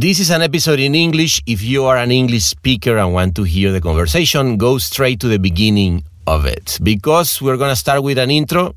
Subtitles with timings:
[0.00, 1.42] This is an episode in English.
[1.44, 5.28] If you are an English speaker and want to hear the conversation, go straight to
[5.28, 8.76] the beginning of it because we're going to start with an intro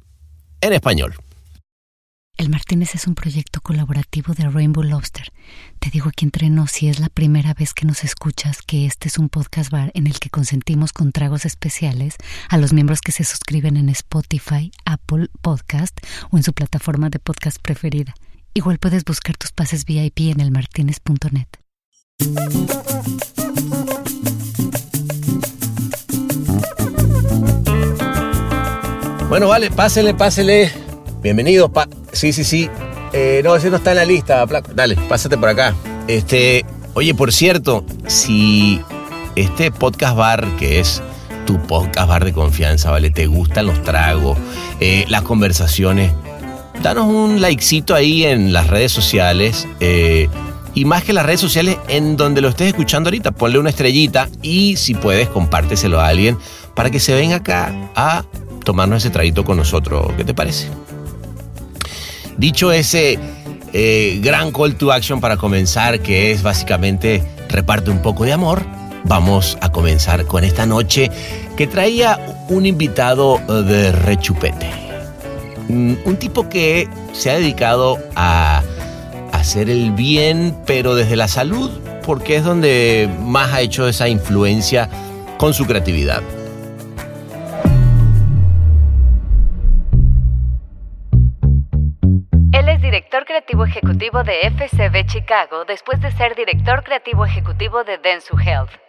[0.63, 1.13] en español.
[2.37, 5.31] El Martínez es un proyecto colaborativo de Rainbow Lobster.
[5.77, 9.07] Te digo aquí entre nos, si es la primera vez que nos escuchas, que este
[9.07, 12.15] es un podcast bar en el que consentimos con tragos especiales
[12.49, 15.95] a los miembros que se suscriben en Spotify, Apple Podcast
[16.31, 18.15] o en su plataforma de podcast preferida.
[18.53, 21.47] Igual puedes buscar tus pases VIP en elmartinez.net.
[29.29, 30.69] Bueno, vale, pásele, pásele.
[31.21, 31.71] Bienvenido.
[31.71, 32.69] Pa sí, sí, sí.
[33.13, 34.45] Eh, no, ese no está en la lista.
[34.75, 35.73] Dale, pásate por acá.
[36.09, 38.81] Este, oye, por cierto, si
[39.37, 41.01] este podcast bar, que es
[41.45, 43.11] tu podcast bar de confianza, ¿vale?
[43.11, 44.37] Te gustan los tragos,
[44.81, 46.11] eh, las conversaciones
[46.81, 49.67] danos un likecito ahí en las redes sociales.
[49.79, 50.27] Eh,
[50.73, 54.29] y más que las redes sociales, en donde lo estés escuchando ahorita, ponle una estrellita
[54.41, 56.37] y si puedes, compárteselo a alguien
[56.75, 58.23] para que se venga acá a
[58.63, 60.13] tomarnos ese traguito con nosotros.
[60.15, 60.69] ¿Qué te parece?
[62.37, 63.19] Dicho ese
[63.73, 68.63] eh, gran call to action para comenzar, que es básicamente reparte un poco de amor,
[69.03, 71.11] vamos a comenzar con esta noche
[71.57, 74.80] que traía un invitado de rechupete.
[75.71, 78.61] Mm, un tipo que se ha dedicado a
[79.31, 81.71] hacer el bien, pero desde la salud,
[82.05, 84.89] porque es donde más ha hecho esa influencia
[85.37, 86.21] con su creatividad.
[92.51, 97.97] Él es director creativo ejecutivo de FCB Chicago después de ser director creativo ejecutivo de
[97.97, 98.80] Densu Health.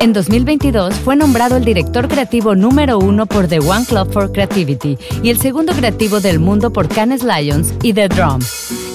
[0.00, 4.96] En 2022 fue nombrado el director creativo número uno por The One Club for Creativity
[5.22, 8.40] y el segundo creativo del mundo por Cannes Lions y The Drum.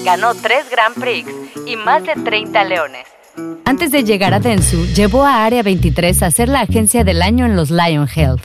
[0.04, 1.30] Ganó tres Grand Prix
[1.64, 3.06] y más de 30 leones.
[3.64, 7.46] Antes de llegar a Densu, llevó a Área 23 a ser la agencia del año
[7.46, 8.42] en los Lion Health.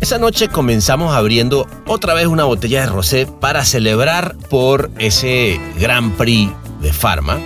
[0.00, 6.16] Esa noche comenzamos abriendo otra vez una botella de rosé para celebrar por ese Grand
[6.16, 7.40] Prix de Pharma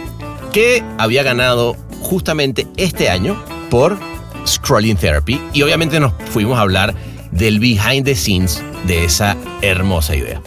[0.52, 3.98] que había ganado justamente este año por
[4.46, 6.94] Scrolling Therapy y obviamente nos fuimos a hablar
[7.30, 10.40] del behind the scenes de esa hermosa idea.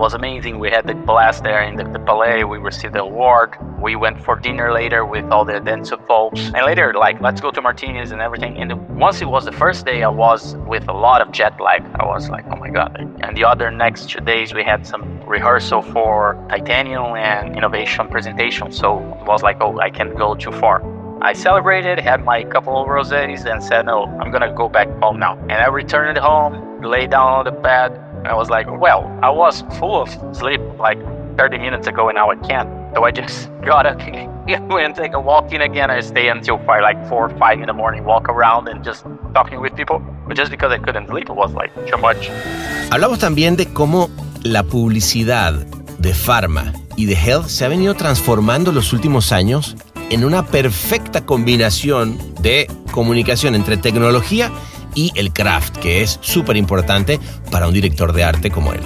[0.00, 0.58] Was amazing.
[0.58, 2.42] We had the blast there in the, the Palais.
[2.44, 3.58] We received the award.
[3.82, 6.40] We went for dinner later with all the Dentsu folks.
[6.40, 8.56] And later, like, let's go to Martinez and everything.
[8.56, 11.84] And once it was the first day, I was with a lot of jet lag.
[12.00, 12.96] I was like, oh my God.
[13.22, 18.72] And the other next two days, we had some rehearsal for Titanium and innovation presentation.
[18.72, 20.80] So it was like, oh, I can't go too far.
[21.22, 25.18] I celebrated, had my couple of rosés, and said, no, I'm gonna go back home
[25.18, 25.36] now.
[25.38, 29.62] And I returned home, lay down on the bed, I was like, well, I was
[29.78, 30.98] full of sleep like
[31.36, 32.68] 30 minutes ago and now I can't.
[32.94, 34.00] So I just got up
[34.48, 35.90] and take a walk in again.
[35.90, 39.04] I stay until five, like 4 or 5 in the morning, walk around and just
[39.34, 40.00] talking with people.
[40.26, 42.30] But just because I couldn't sleep, it was like too much.
[42.90, 44.10] Hablamos también de cómo
[44.42, 45.52] la publicidad
[45.98, 49.76] de Pharma y de Health se ha venido transformando los últimos años
[50.10, 54.50] en una perfecta combinación de comunicación entre tecnología
[54.94, 57.18] y el craft, que es súper importante
[57.50, 58.80] para un director de arte como él.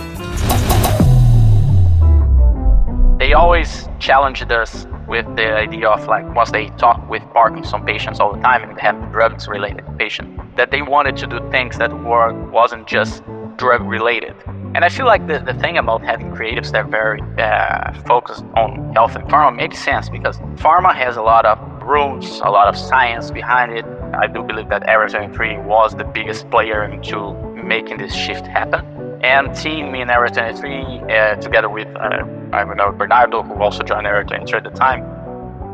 [3.19, 8.21] They always challenged us with the idea of like once they talk with Parkinson patients
[8.21, 11.79] all the time and they have drugs related patients that they wanted to do things
[11.79, 13.23] that were wasn't just
[13.57, 14.35] drug related.
[14.75, 18.45] And I feel like the, the thing about having creatives that are very uh, focused
[18.57, 22.67] on health and pharma makes sense because pharma has a lot of rules, a lot
[22.67, 23.85] of science behind it,
[24.19, 28.85] I do believe that Area 23 was the biggest player into making this shift happen.
[29.23, 33.83] And seeing me in Area 23, uh, together with uh, I know Bernardo, who also
[33.83, 35.01] joined Area 23 at the time,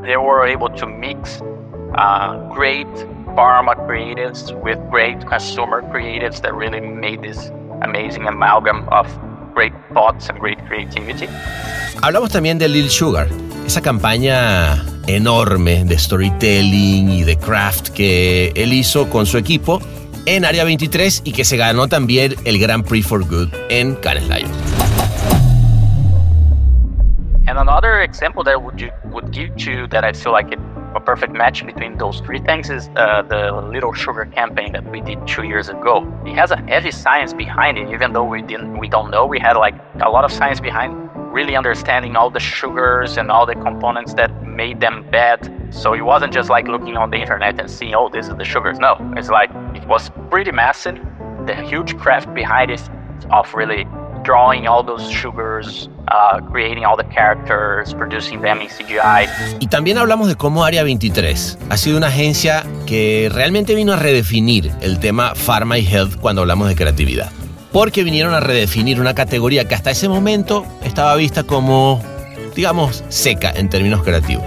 [0.03, 1.41] they were able to mix
[1.97, 2.87] uh, great
[3.37, 7.51] pharma creatives with great consumer creatives that really made this
[7.83, 9.07] amazing amalgam of
[9.55, 11.29] great thoughts and great creativity.
[12.03, 13.29] Hablamos también de Lil Sugar,
[13.67, 19.81] esa campaña enorme de storytelling y de craft que él hizo con su equipo
[20.27, 24.29] en Área 23 y que se ganó también el Grand Prix for Good en Cannes
[24.29, 24.51] Lions.
[27.49, 30.61] And another example that would you, would give to that I feel like it,
[30.95, 35.01] a perfect match between those three things is uh, the Little Sugar campaign that we
[35.01, 36.07] did two years ago.
[36.27, 39.27] It has a heavy science behind it, even though we didn't, we don't know.
[39.27, 43.47] We had like a lot of science behind really understanding all the sugars and all
[43.47, 45.39] the components that made them bad.
[45.71, 48.45] So it wasn't just like looking on the internet and seeing, oh, this is the
[48.45, 48.79] sugars.
[48.81, 50.99] No, it's like it was pretty massive.
[51.47, 52.83] the huge craft behind it
[53.31, 53.87] of really
[54.23, 59.29] drawing all those sugars, uh, creating all the characters, producing them in CGI.
[59.61, 63.97] Y también hablamos de cómo Área 23 ha sido una agencia que realmente vino a
[63.97, 67.31] redefinir el tema pharma y health cuando hablamos de creatividad.
[67.73, 72.03] Porque vinieron a redefinir una categoría que hasta ese momento estaba vista como,
[72.57, 74.45] digamos, seca en términos creativos.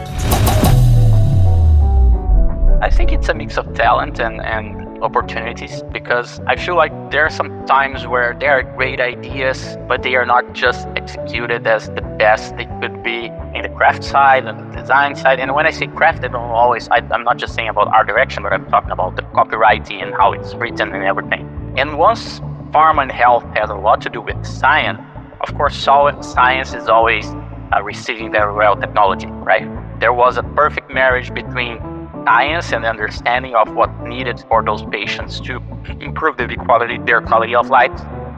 [2.82, 7.26] I think it's a mix of talent and, and opportunities because I feel like there
[7.26, 11.90] are some times where there are great ideas, but they are not just executed as
[11.98, 13.20] the best they could be
[13.56, 15.40] in the craft side and the design side.
[15.40, 18.08] And when I say craft, I don't always, I, I'm not just saying about art
[18.08, 21.44] direction, but I'm talking about the copywriting and how it's written and everything.
[21.78, 22.40] And once
[22.72, 25.00] pharma and health has a lot to do with science,
[25.42, 29.68] of course, science is always uh, receiving very well technology, right?
[30.00, 31.80] There was a perfect marriage between
[32.26, 35.62] science and understanding of what needed for those patients to
[36.00, 37.92] improve the quality, their quality of life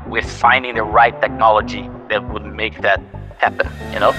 [0.07, 2.99] with finding the right technology that would make that
[3.39, 4.13] happen, you know?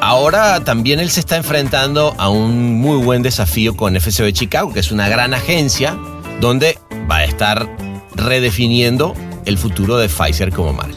[0.00, 4.80] Ahora también él se está enfrentando a un muy buen desafío con FCB Chicago, que
[4.80, 5.96] es una gran agencia
[6.40, 6.78] donde
[7.10, 7.68] va a estar
[8.14, 9.14] redefiniendo
[9.46, 10.96] el futuro de Pfizer como marca.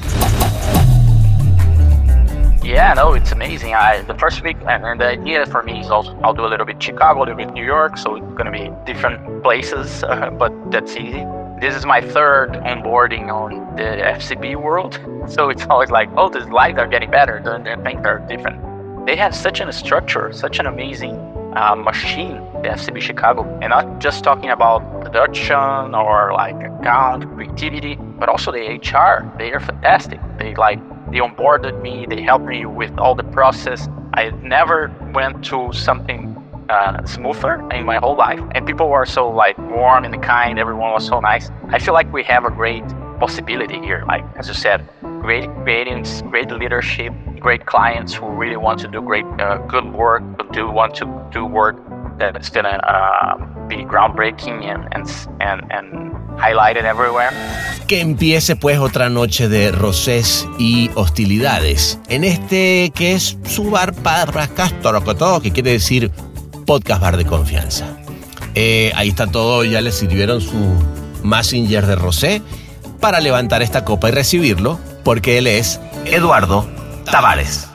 [2.63, 3.75] Yeah, no, it's amazing.
[3.75, 6.65] I, the first week, and the idea for me is also I'll do a little
[6.65, 10.51] bit Chicago, a little bit New York, so it's gonna be different places, uh, but
[10.71, 11.23] that's easy.
[11.59, 14.99] This is my third onboarding on the FCB world,
[15.29, 19.05] so it's always like, oh, the slides are getting better, the, the things are different.
[19.05, 21.15] They have such a structure, such an amazing
[21.55, 27.95] uh, machine, the FCB Chicago, and not just talking about production or like account creativity,
[27.95, 29.31] but also the HR.
[29.37, 30.19] They are fantastic.
[30.37, 30.79] They like
[31.11, 33.87] they onboarded me, they helped me with all the process.
[34.13, 36.34] I never went to something
[36.69, 40.59] uh, smoother in my whole life, and people were so like warm and kind.
[40.59, 41.50] Everyone was so nice.
[41.69, 42.83] I feel like we have a great
[43.19, 44.03] possibility here.
[44.07, 44.88] Like as you said,
[45.21, 50.23] great creating, great leadership, great clients who really want to do great, uh, good work,
[50.38, 51.77] but do want to do work
[52.17, 55.07] that's gonna uh, be groundbreaking and and
[55.41, 57.31] and, and highlighted everywhere.
[57.88, 63.94] Que empiece pues otra noche de rosés y hostilidades en este que es su bar
[63.94, 64.25] para
[65.17, 66.12] todo que quiere decir
[66.65, 67.97] podcast bar de confianza.
[68.56, 70.56] Eh, ahí está todo, ya le sirvieron su
[71.23, 72.41] messenger de rosé
[73.00, 76.67] para levantar esta copa y recibirlo, porque él es Eduardo
[77.06, 77.67] Tavares.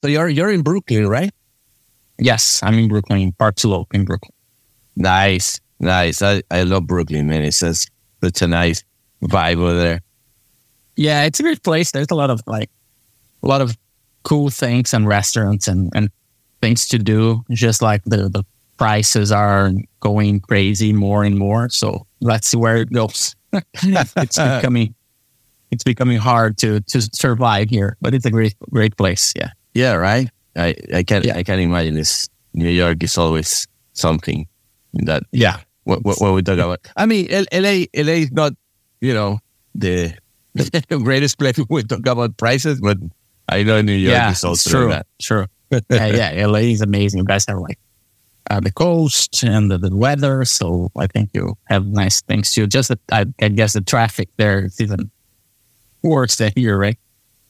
[0.00, 1.32] So you're you're in Brooklyn, right?
[2.18, 4.32] Yes, I'm in Brooklyn, Park Slope in Brooklyn.
[4.94, 6.22] Nice, nice.
[6.22, 7.42] I, I love Brooklyn, man.
[7.42, 7.90] It's just
[8.22, 8.84] such a nice
[9.22, 10.00] vibe over there.
[10.98, 11.92] Yeah, it's a great place.
[11.92, 12.70] There's a lot of like
[13.44, 13.78] a lot of
[14.24, 16.10] cool things and restaurants and, and
[16.60, 17.44] things to do.
[17.50, 18.42] Just like the, the
[18.78, 21.68] prices are going crazy more and more.
[21.68, 23.36] So let's see where it goes.
[23.52, 24.94] it's becoming
[25.70, 29.32] it's becoming hard to to survive here, but it's a great great place.
[29.36, 29.50] Yeah.
[29.74, 30.28] Yeah, right.
[30.56, 31.36] I I can yeah.
[31.36, 32.28] I can imagine this.
[32.54, 34.48] New York is always something
[34.94, 35.60] that yeah.
[35.84, 36.80] What, what, what we talk about.
[36.96, 38.52] I mean, LA LA is not
[39.00, 39.38] you know
[39.74, 40.12] the
[40.58, 42.98] the greatest place we talk about prices, but
[43.48, 44.88] I know New York yeah, is also true.
[44.90, 45.06] that.
[45.20, 45.46] True.
[45.90, 47.18] yeah, yeah, LA is amazing.
[47.18, 47.78] You guys have like
[48.50, 52.66] uh, the coast and the, the, weather, so I think you have nice things too.
[52.66, 55.10] Just that I, I guess the traffic there is even
[56.02, 56.98] worse than here, right?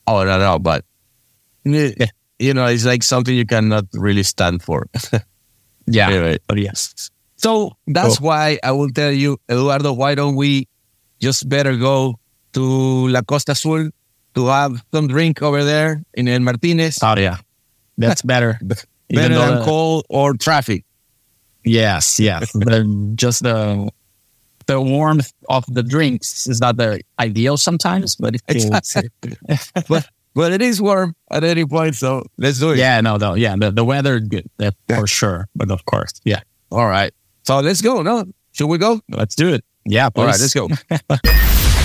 [0.07, 0.85] Oh no, no, but
[1.65, 4.89] you know, it's like something you cannot really stand for.
[5.87, 6.09] yeah.
[6.09, 6.39] Anyway.
[6.47, 7.11] But yes.
[7.37, 8.25] So that's oh.
[8.25, 10.67] why I will tell you, Eduardo, why don't we
[11.21, 12.18] just better go
[12.53, 13.91] to La Costa Azul
[14.35, 16.99] to have some drink over there in El Martinez?
[17.03, 17.39] Oh, yeah.
[17.97, 18.59] That's better.
[19.11, 20.85] better than cold or traffic.
[21.65, 22.53] Yes, yes.
[22.55, 23.91] the, just the
[24.67, 28.67] the warmth of the drinks is not the ideal sometimes, but it's
[29.89, 32.79] but but it is warm at any point, so let's do it.
[32.79, 35.01] Yeah, no, no, yeah, the, the weather good, that yeah.
[35.01, 35.49] for sure.
[35.57, 36.41] But of course, yeah.
[36.71, 37.13] All right,
[37.45, 38.03] so let's go.
[38.03, 39.01] No, should we go?
[39.09, 39.65] Let's do it.
[39.87, 40.21] Yeah, please.
[40.21, 41.85] All right, let's go.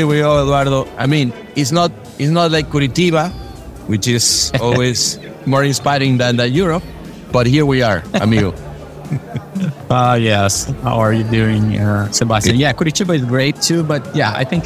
[0.00, 0.88] Here we go, Eduardo.
[0.96, 3.28] I mean, it's not it's not like Curitiba,
[3.86, 6.82] which is always more inspiring than, than Europe,
[7.32, 8.54] but here we are, amigo.
[9.90, 10.72] Uh, yes.
[10.80, 12.56] How are you doing, uh, Sebastian?
[12.56, 14.64] Yeah, Curitiba is great too, but yeah, I think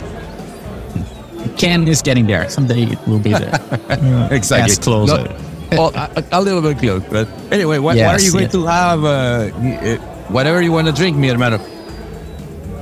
[1.59, 2.49] Cannes is getting there.
[2.49, 3.59] Someday it will be there.
[4.31, 4.71] exactly.
[4.71, 5.25] As closer.
[5.73, 8.45] No, oh, a, a, little bit close, but anyway, what, Yes, what are you going
[8.45, 8.53] yes.
[8.53, 9.03] to have?
[9.03, 9.97] Uh, uh,
[10.31, 11.59] whatever you want to drink, mi hermano.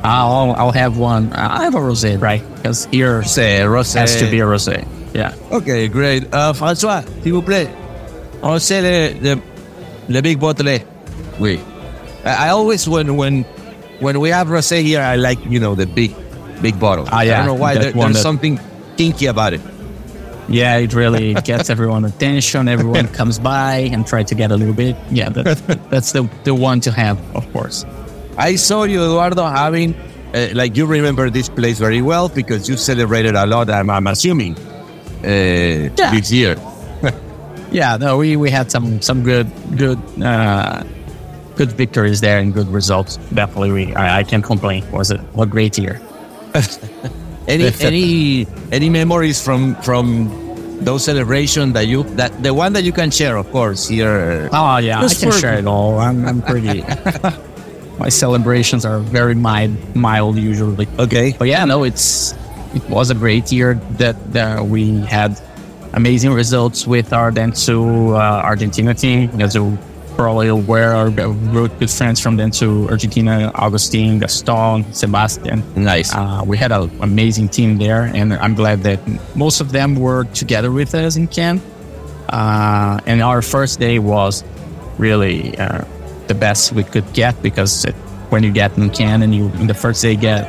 [0.05, 1.33] I'll, I'll have one.
[1.33, 2.43] I have a rosé, right?
[2.57, 3.99] Because here Say, rosé.
[4.01, 4.87] has to be a rosé.
[5.15, 5.35] Yeah.
[5.51, 6.25] Okay, great.
[6.33, 7.69] Uh, François, s'il vous plaît.
[8.43, 9.43] On sait le, le,
[10.09, 10.79] le big bottle.
[11.39, 11.61] Oui.
[12.25, 13.45] I, I always, when, when,
[14.01, 16.15] when we have rosé here, I like, you know, the big,
[16.61, 17.05] big bottle.
[17.09, 17.75] Ah, I don't know why.
[17.75, 18.59] There, there's that- something
[18.97, 19.61] kinky about it.
[20.49, 22.67] Yeah, it really gets everyone attention.
[22.67, 24.97] Everyone comes by and try to get a little bit.
[25.13, 25.59] Yeah, that,
[25.91, 27.85] that's the, the one to have, of course.
[28.37, 29.95] I saw you, Eduardo, having,
[30.35, 34.07] uh, like, you remember this place very well because you celebrated a lot, I'm, I'm
[34.07, 36.57] assuming, uh, this year.
[37.73, 39.49] Yeah, no, we, we had some some good
[39.79, 40.83] good uh,
[41.57, 43.17] good victories there and good results.
[43.33, 44.85] Definitely, we I, I can't complain.
[44.85, 45.99] It was a, a great year.
[47.49, 50.29] Any any any memories from from
[50.85, 54.51] those celebrations that you that the one that you can share, of course, here.
[54.53, 55.99] Oh yeah, Just I can for- share it all.
[55.99, 56.85] I'm, I'm pretty.
[57.99, 60.89] my celebrations are very mild, mild usually.
[60.99, 61.35] Okay.
[61.39, 62.35] But yeah, no, it's
[62.75, 65.41] it was a great year that uh, we had
[65.93, 69.31] amazing results with our Dentsu uh, Argentina team.
[69.41, 69.79] As you
[70.17, 75.63] probably aware, our really good friends from Dentsu Argentina, Augustine, Gaston, Sebastian.
[75.77, 76.15] Nice.
[76.15, 79.01] Uh, we had an amazing team there, and I'm glad that
[79.37, 81.63] most of them were together with us in camp.
[82.29, 84.45] Uh, and our first day was
[84.99, 85.85] really uh,
[86.33, 87.95] the best we could get because it,
[88.33, 90.43] when you get in and you in the first day get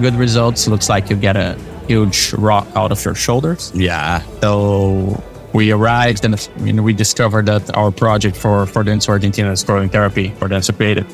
[0.00, 1.56] good results, looks like you get a
[1.88, 3.72] huge rock out of your shoulders.
[3.74, 4.22] yeah.
[4.40, 5.22] So
[5.52, 9.90] we arrived and you know, we discovered that our project for for Dentsu Argentina Scrolling
[9.90, 11.06] Therapy for Dentsu Creative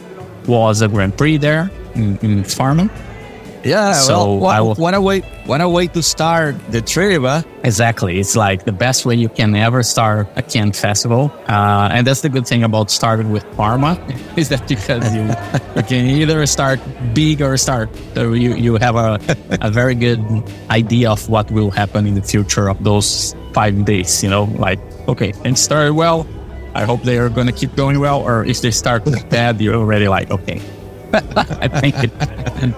[0.49, 2.89] was a Grand Prix there in, in Pharma.
[3.65, 3.93] Yeah.
[3.93, 7.23] So well, I what, will- what a way what a way to start the trip?
[7.65, 8.19] Exactly.
[8.21, 11.31] It's like the best way you can ever start a Cannes festival.
[11.49, 13.99] Uh, and that's the good thing about starting with Pharma
[14.39, 15.23] is that because you,
[15.77, 16.81] you can either start
[17.15, 17.91] big or start.
[18.15, 19.19] So you, you have a,
[19.61, 20.21] a very good
[20.71, 24.23] idea of what will happen in the future of those five days.
[24.23, 26.27] You know, like, okay, things started well.
[26.75, 28.21] I hope they are going to keep going well.
[28.23, 30.63] Or if they start bad, you're already like, okay,
[31.13, 32.13] I think it,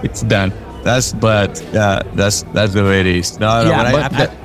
[0.02, 0.50] it's done.
[0.82, 2.02] That's But yeah.
[2.14, 3.38] That's that's the way it is.
[3.38, 3.70] No, no.
[3.70, 4.36] Yeah, but I- but I-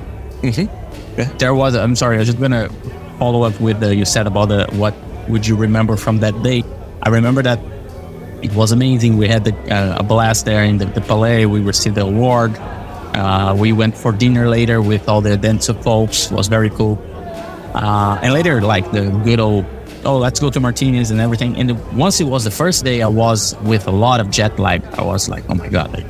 [0.47, 1.39] Mhm.
[1.39, 2.69] there was i'm sorry i was just gonna
[3.17, 4.93] follow up with the you said about the what
[5.27, 6.63] would you remember from that day
[7.01, 7.57] i remember that
[8.43, 11.59] it was amazing we had the, uh, a blast there in the, the palais we
[11.59, 12.55] received the award
[13.15, 17.01] uh, we went for dinner later with all the Dentsu folks was very cool
[17.73, 19.65] uh, and later like the good old
[20.05, 23.07] oh let's go to martinez and everything and once it was the first day i
[23.07, 26.05] was with a lot of jet lag i was like oh my god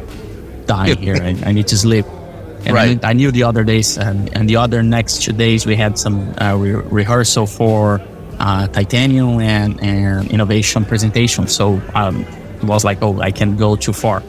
[0.68, 2.06] dying here I, I need to sleep
[2.66, 3.02] and I, Right.
[3.02, 5.98] knew, I knew the other days, and, and the other next two days we had
[5.98, 8.02] some uh, re- rehearsal for
[8.40, 11.48] uh, titanium and, and innovation presentation.
[11.48, 12.22] So um,
[12.58, 14.22] it was like, oh, I can't go too far.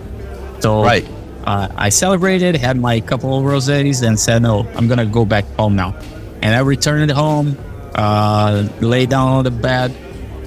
[0.60, 1.08] So Right.
[1.44, 5.44] uh, I celebrated, had my couple of rosés, and said, no, I'm gonna go back
[5.56, 5.96] home now.
[6.42, 7.56] And I returned home,
[7.94, 9.90] uh, lay down on the bed,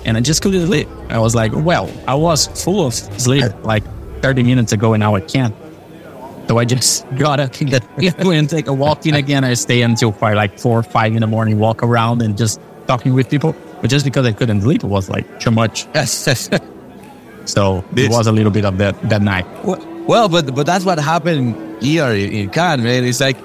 [0.05, 0.88] and I just couldn't sleep.
[1.10, 3.83] I was like, well, I was full of sleep like
[4.21, 5.53] 30 minutes ago, and now I can't.
[6.51, 7.72] So I just got up and
[8.22, 9.46] go and take a walk in again.
[9.46, 12.60] I stay until probably like four or five in the morning, walk around and just
[12.88, 13.55] talking with people.
[13.79, 15.88] But just because I couldn't sleep, it was like too much.
[17.46, 19.46] So it was a little bit of that that night.
[19.63, 23.05] Well- but but that's what happened here in Cannes, man.
[23.05, 23.38] It's like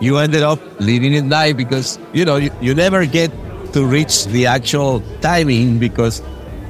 [0.00, 3.30] you ended up leaving at night because you know you, you never get
[3.74, 6.22] to reach the actual timing because,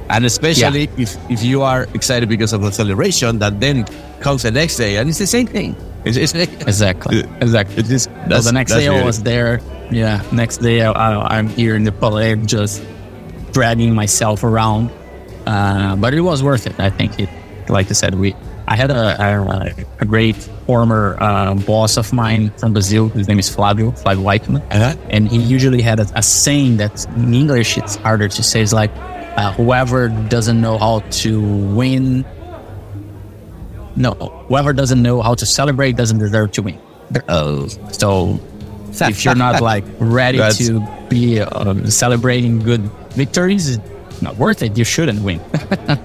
[0.09, 3.85] and especially if if you are excited because of the celebration, that then
[4.21, 5.75] comes the next day and it's the same thing.
[6.05, 7.19] It's, it's Exactly.
[7.41, 7.77] Exactly.
[7.77, 9.59] It is, that's, the next day I was there.
[9.91, 10.23] Yeah.
[10.31, 12.83] Next day I, I'm here in the Palais just
[13.51, 14.91] dragging myself around.
[15.45, 16.79] Uh, but it was worth it.
[16.79, 17.29] I think it,
[17.69, 18.35] like I said, we,
[18.67, 20.35] I had a, a, a great
[20.65, 23.09] former uh, boss of mine from Brazil.
[23.09, 24.61] His name is Flavio, Flavio Waiteman.
[24.71, 24.95] Uh-huh.
[25.09, 28.61] And he usually had a, a saying that in English it's harder to say.
[28.61, 28.91] It's like,
[29.37, 31.41] uh, whoever doesn't know how to
[31.73, 32.25] win,
[33.95, 34.11] no,
[34.47, 36.79] whoever doesn't know how to celebrate doesn't deserve to win.
[37.27, 38.39] Oh, So
[38.91, 42.81] if you're not like ready to be um, celebrating good
[43.11, 44.77] victories, it's not worth it.
[44.77, 45.41] You shouldn't win.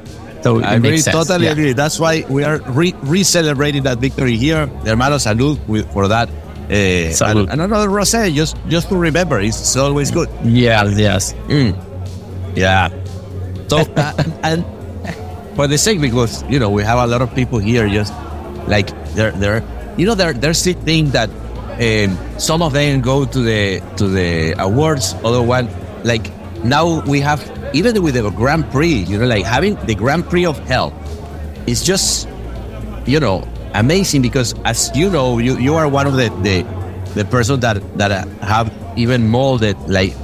[0.46, 1.58] So I agree, totally yeah.
[1.58, 1.72] agree.
[1.72, 4.68] That's why we are re, re-celebrating that victory here.
[4.86, 5.58] Hermano, salud
[5.92, 6.28] for that.
[6.70, 10.28] Uh, and, and, another rosé, just just to remember, it's always good.
[10.44, 11.32] Yes, yes.
[11.50, 11.74] Mm.
[12.54, 12.94] Yeah.
[13.66, 14.62] So, uh, and
[15.56, 18.12] for the sake, because, you know, we have a lot of people here just
[18.68, 19.62] like, they're, they're
[19.96, 21.30] you know, they're, they're think that
[21.80, 25.68] um, some of them go to the to the awards, other one,
[26.04, 26.30] like
[26.64, 27.40] now we have
[27.74, 30.94] even with the Grand Prix, you know, like having the Grand Prix of Health
[31.66, 32.28] is just,
[33.06, 36.62] you know, amazing because as you know, you, you are one of the, the
[37.14, 40.14] the person that that have even molded like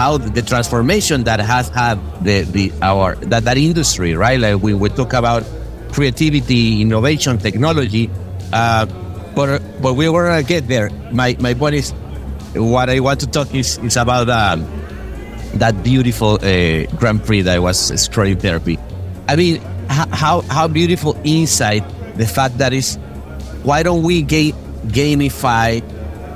[0.00, 4.40] how the transformation that has had the the our that that industry, right?
[4.40, 5.44] Like we we talk about
[5.92, 8.08] creativity, innovation, technology,
[8.52, 8.86] uh,
[9.36, 10.88] but but we were gonna get there.
[11.12, 11.92] My my point is,
[12.56, 14.28] what I want to talk is is about.
[14.28, 14.64] Um,
[15.54, 18.78] that beautiful uh, Grand Prix that was scrolling therapy.
[19.26, 21.82] I mean, how how beautiful inside
[22.14, 22.96] the fact that is
[23.66, 24.54] why don't we ga-
[24.94, 25.82] gamify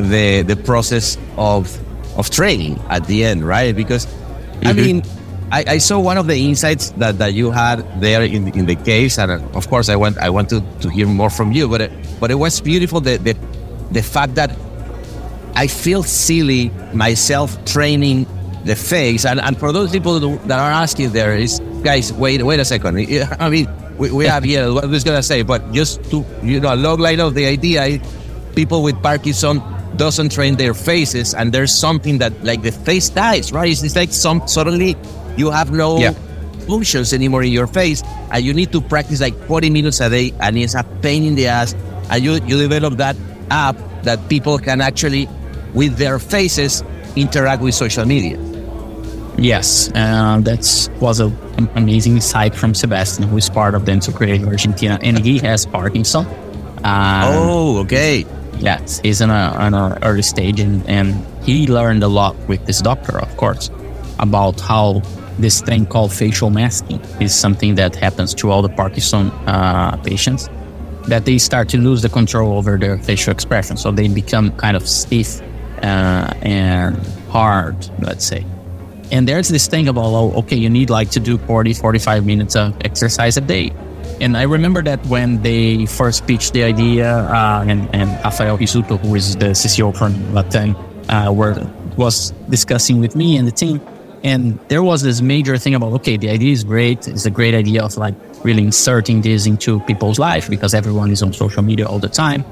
[0.02, 1.70] the the process of
[2.16, 3.74] of training at the end, right?
[3.74, 4.68] Because mm-hmm.
[4.68, 5.02] I mean,
[5.52, 8.76] I, I, saw one of the insights that, that you had there in in the
[8.76, 11.68] case, and uh, of course, I want I want to, to hear more from you.
[11.68, 13.36] But it, but it was beautiful the, the
[13.92, 14.50] the fact that
[15.54, 18.26] I feel silly myself training
[18.64, 19.24] the face.
[19.24, 22.96] And, and for those people that are asking there is, guys, wait, wait a second.
[23.38, 26.24] I mean, we, we have here what I was going to say, but just to,
[26.42, 28.00] you know, a log line of the idea,
[28.54, 29.62] people with Parkinson
[29.96, 33.70] doesn't train their faces and there's something that like the face dies, right?
[33.70, 34.96] It's, it's like some suddenly
[35.36, 36.12] you have no yeah.
[36.66, 40.32] functions anymore in your face and you need to practice like 40 minutes a day
[40.40, 41.74] and it's a pain in the ass.
[42.10, 43.16] And you, you develop that
[43.50, 45.28] app that people can actually,
[45.72, 46.82] with their faces,
[47.16, 48.38] interact with social media.
[49.36, 51.36] Yes, uh, that was an
[51.74, 56.24] amazing insight from Sebastian, who is part of Dentsu Creative Argentina, and he has Parkinson.
[56.84, 58.24] Um, oh, okay.
[58.58, 61.14] Yes, he's in a, in a early stage, and, and
[61.44, 63.70] he learned a lot with this doctor, of course,
[64.18, 65.02] about how
[65.38, 70.48] this thing called facial masking is something that happens to all the Parkinson uh, patients,
[71.08, 74.76] that they start to lose the control over their facial expression, so they become kind
[74.76, 75.40] of stiff
[75.82, 76.96] uh, and
[77.28, 78.44] hard, let's say.
[79.12, 82.56] And there's this thing about, oh, okay, you need like to do 40, 45 minutes
[82.56, 83.72] of exercise a day.
[84.20, 88.98] And I remember that when they first pitched the idea, uh, and, and Rafael Rizzuto,
[89.00, 90.76] who is the CCO from Latam,
[91.08, 91.54] uh, were,
[91.96, 93.80] was discussing with me and the team.
[94.22, 97.06] And there was this major thing about, okay, the idea is great.
[97.06, 101.22] It's a great idea of like really inserting this into people's life because everyone is
[101.22, 102.44] on social media all the time.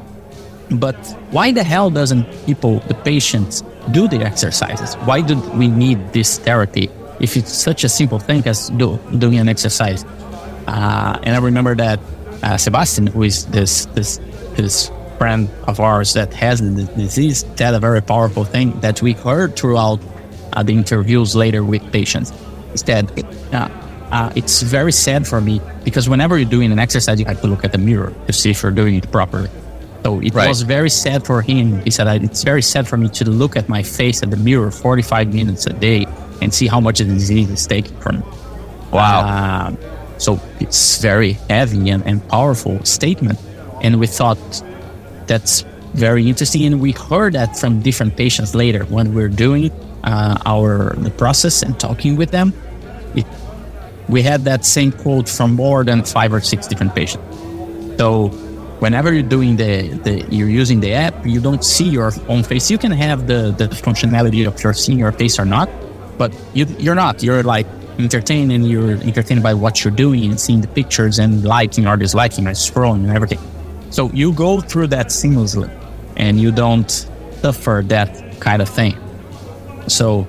[0.71, 0.97] But
[1.31, 4.95] why the hell doesn't people, the patients, do the exercises?
[5.07, 9.39] Why do we need this therapy if it's such a simple thing as do, doing
[9.39, 10.05] an exercise?
[10.67, 12.01] Uh, and I remember that
[12.43, 14.21] uh, Sebastian, who is this this
[14.55, 19.13] this friend of ours that has the disease, said a very powerful thing that we
[19.13, 20.01] heard throughout
[20.53, 22.33] uh, the interviews later with patients.
[22.75, 23.05] Is that
[23.53, 23.69] uh,
[24.11, 27.47] uh, it's very sad for me because whenever you're doing an exercise, you have to
[27.47, 29.51] look at the mirror to see if you're doing it properly.
[30.03, 30.49] So it right.
[30.49, 31.81] was very sad for him.
[31.83, 34.71] He said, It's very sad for me to look at my face at the mirror
[34.71, 36.07] 45 minutes a day
[36.41, 38.27] and see how much the disease is taking from me.
[38.91, 39.21] Wow.
[39.21, 39.77] Uh,
[40.23, 43.39] so it's very heavy and, and powerful statement.
[43.83, 44.39] And we thought
[45.27, 46.65] that's very interesting.
[46.65, 49.73] And we heard that from different patients later when we're doing
[50.05, 52.53] uh, our the process and talking with them.
[53.17, 53.27] It,
[54.09, 57.27] we had that same quote from more than five or six different patients.
[57.99, 58.29] So
[58.79, 62.71] whenever you're doing the, the you're using the app, you don't see your own face.
[62.71, 65.69] You can have the, the functionality of your seeing your face or not,
[66.17, 67.23] but you, you're not.
[67.23, 67.67] You're like
[67.99, 71.97] entertained and you're entertained by what you're doing and seeing the pictures and liking or
[71.97, 73.39] disliking or scrolling and everything.
[73.91, 75.71] So you go through that seamlessly
[76.17, 78.97] and you don't suffer that kind of thing.
[79.89, 80.27] So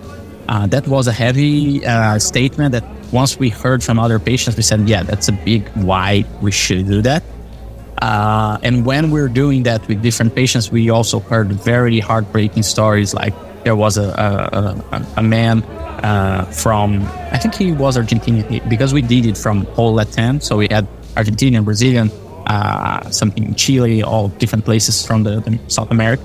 [0.48, 4.64] uh, that was a heavy uh, statement that once we heard from other patients, we
[4.64, 7.24] said, yeah, that's a big why we should do that.
[8.02, 13.14] Uh, and when we're doing that with different patients, we also heard very heartbreaking stories.
[13.14, 15.64] Like there was a, a, a, a man
[16.04, 20.42] uh, from, I think he was Argentinian, because we did it from whole Latin.
[20.42, 22.12] So we had Argentinian, Brazilian,
[22.48, 26.24] uh, something in Chile, all different places from the, the South America.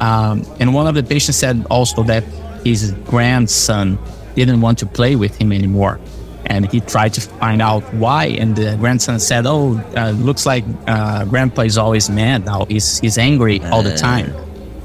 [0.00, 2.24] Um, and one of the patients said also that
[2.64, 3.98] his grandson
[4.34, 5.98] didn't want to play with him anymore
[6.46, 8.26] and he tried to find out why.
[8.26, 12.64] And the grandson said, "Oh, uh, looks like uh, Grandpa is always mad now.
[12.66, 14.32] He's he's angry all the time."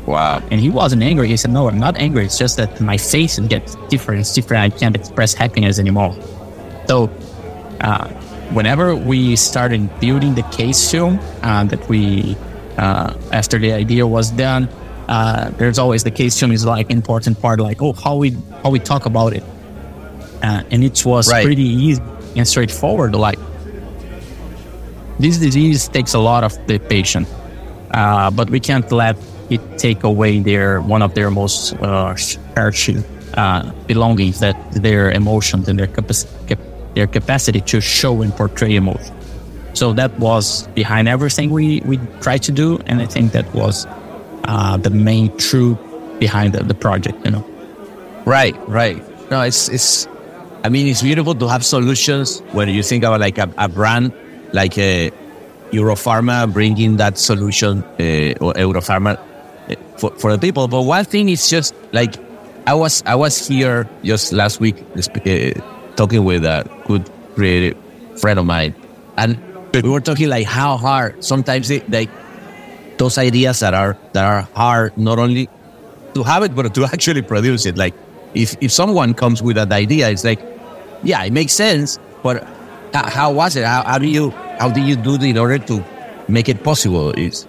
[0.06, 0.42] Wow.
[0.52, 1.28] And he wasn't angry.
[1.28, 2.26] He said, "No, I'm not angry.
[2.26, 4.22] It's just that my face gets different.
[4.22, 4.64] It's different.
[4.74, 6.16] I can't express happiness anymore."
[6.88, 7.10] So,
[7.82, 8.08] uh,
[8.52, 12.36] whenever we started building the case film uh, that we
[12.78, 14.68] uh, after the idea was done
[15.08, 18.70] uh, there's always the case film is like important part like oh how we how
[18.70, 19.44] we talk about it
[20.44, 21.46] uh, and it was Right.
[21.46, 22.02] pretty easy
[22.36, 23.40] and straightforward like
[25.20, 27.28] this disease takes a lot of the patient
[27.92, 29.16] uh, but we can't let
[29.78, 32.14] take away their one of their most uh,
[32.56, 32.90] cherished
[33.36, 36.60] uh, belongings that their emotions and their capac- cap-
[36.96, 39.16] their capacity to show and portray emotion
[39.74, 43.88] so that was behind everything we, we tried to do and i think that was
[44.46, 45.78] uh, the main truth
[46.20, 47.46] behind the, the project you know
[48.26, 49.02] Right, right.
[49.32, 50.08] No, it's it's.
[50.64, 54.14] I mean, it's beautiful to have solutions when you think about like a, a brand
[54.54, 55.10] like uh,
[55.72, 59.18] Eurofarma bringing that solution uh, or Eurofarma
[59.98, 60.68] for, for the people.
[60.68, 62.16] But one thing is just like
[62.68, 65.52] I was I was here just last week uh,
[65.96, 67.78] talking with a good creative
[68.20, 68.76] friend of mine,
[69.18, 69.40] and
[69.74, 72.10] we were talking like how hard sometimes it, like
[72.98, 75.50] those ideas that are that are hard not only
[76.14, 77.78] to have it, but to actually produce it.
[77.78, 77.94] Like
[78.34, 80.40] if, if someone comes with an idea, it's like,
[81.04, 82.48] yeah, it makes sense, but
[82.94, 83.66] how, was it?
[83.66, 85.84] How, how do you how do you do it in order to
[86.28, 87.12] make it possible?
[87.12, 87.48] Is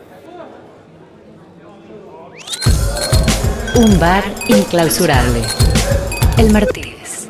[3.76, 5.42] Un bar inclausurable.
[6.38, 7.28] El Martínez.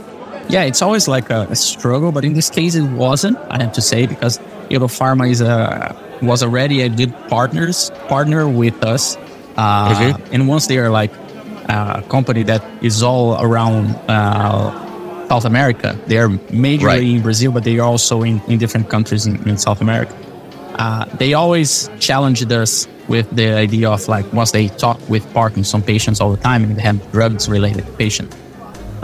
[0.48, 3.38] Yeah, it's always like a, a struggle, but in this case, it wasn't.
[3.50, 4.38] I have to say because
[4.70, 9.16] Pharma is a was already a good partners partner with us,
[9.56, 10.20] uh, Mhm.
[10.32, 11.10] and once they are like
[11.68, 14.70] a company that is all around uh,
[15.28, 17.02] South America, they are majorly Right.
[17.02, 20.14] in Brazil, but they are also in, in different countries in, in South America.
[20.82, 25.80] Uh, they always challenged us with the idea of like once they talk with Parkinson
[25.80, 28.36] patients all the time and they have drugs related patients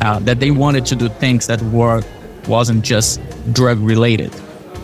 [0.00, 2.02] uh, that they wanted to do things that were
[2.48, 3.20] wasn't just
[3.52, 4.34] drug related.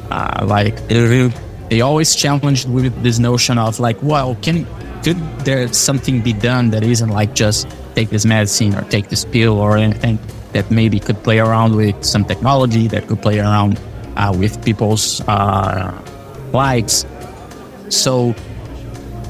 [0.09, 4.65] Uh, like they always challenged with this notion of like, well, can
[5.03, 9.25] could there something be done that isn't like just take this medicine or take this
[9.25, 10.17] pill or anything
[10.53, 13.81] that maybe could play around with some technology that could play around
[14.17, 15.91] uh, with people's uh,
[16.55, 17.07] lives.
[17.89, 18.33] So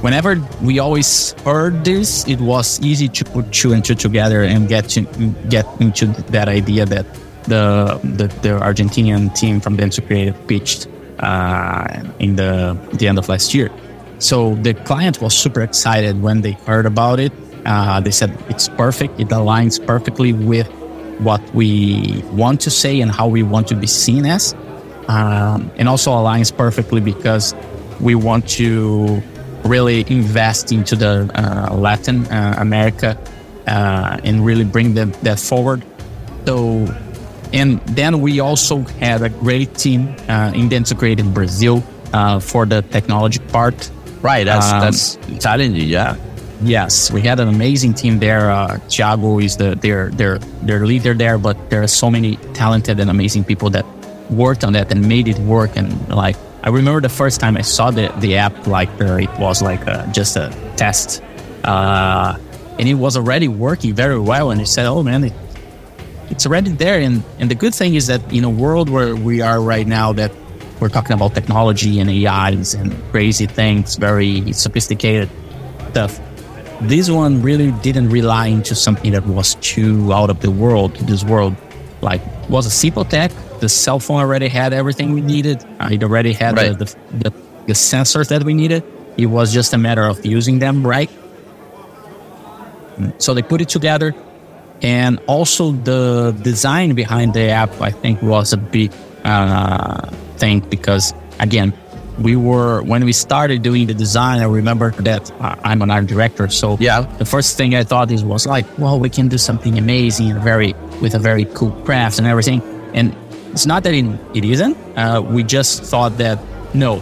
[0.01, 4.69] whenever we always heard this, it was easy to put two and two together and
[4.69, 5.01] get to
[5.49, 7.07] get into that idea that
[7.45, 10.87] the the, the Argentinian team from Dentsu Creative pitched
[11.19, 13.71] uh, in the the end of last year.
[14.19, 17.33] So the client was super excited when they heard about it.
[17.67, 19.19] Uh, they said it's perfect.
[19.19, 20.69] It aligns perfectly with
[21.19, 24.55] what we want to say and how we want to be seen as,
[25.09, 27.55] um, and also aligns perfectly because
[28.01, 29.23] we want to
[29.65, 33.17] really invest into the uh, Latin uh, America
[33.67, 35.83] uh, and really bring them that forward.
[36.47, 36.87] So,
[37.53, 42.67] and then we also had a great team uh, in Dentsu Creative Brazil uh, for
[42.67, 43.91] the technology part.
[44.23, 44.45] right.
[44.45, 45.89] That's Um, that's challenging.
[45.89, 46.17] Yeah.
[46.63, 48.51] Yes, we had an amazing team there.
[48.51, 53.01] Uh, Thiago is the their their their leader there, but there are so many talented
[53.01, 53.85] and amazing people that
[54.31, 55.77] worked on that and made it work.
[55.77, 59.31] And like I remember the first time I saw the the app, like uh, it
[59.39, 61.23] was like uh, just a test,
[61.65, 62.39] uh,
[62.79, 64.51] and it was already working very well.
[64.51, 65.33] And they said, "Oh man, it,
[66.31, 69.41] it's already there." And and the good thing is that in a world where we
[69.41, 70.33] are right now, that
[70.81, 75.31] we're talking about technology and AIs and crazy things, very sophisticated
[75.91, 76.21] stuff
[76.81, 81.25] this one really didn't rely into something that was too out of the world this
[81.25, 81.55] world
[82.01, 83.31] like was a simple tech
[83.65, 85.59] the cell phone already had everything we needed.
[85.81, 86.79] Uh, it already had Right.
[86.79, 86.91] the, the,
[87.25, 87.31] the,
[87.71, 88.83] the sensors that we needed.
[89.17, 91.11] It was just a matter of using them right?
[93.19, 94.15] So they put it together.
[94.83, 98.91] And also the design behind the app i think was a big
[99.25, 101.73] uh, thing because again
[102.27, 106.07] we were when we started doing the design i remember that uh, i'm an art
[106.07, 106.47] director.
[106.51, 107.03] So Yeah.
[107.23, 110.43] the first thing i thought is was like well we can do something amazing and
[110.43, 112.61] very with a very cool craft and everything.
[112.99, 113.15] And
[113.55, 116.39] it's not that it, it isn't uh, we just thought that
[116.75, 117.01] no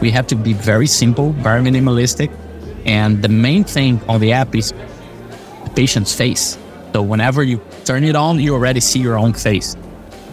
[0.00, 2.30] we have to be very simple very minimalistic
[2.84, 4.72] and the main thing on the app is
[5.64, 6.58] the patient's face.
[6.92, 9.76] So whenever you turn it on, you already see your own face.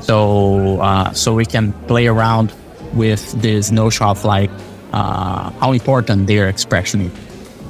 [0.02, 2.54] So uh, so we can play around
[2.93, 4.52] with this notion of like
[4.93, 7.12] uh, how important their expression is.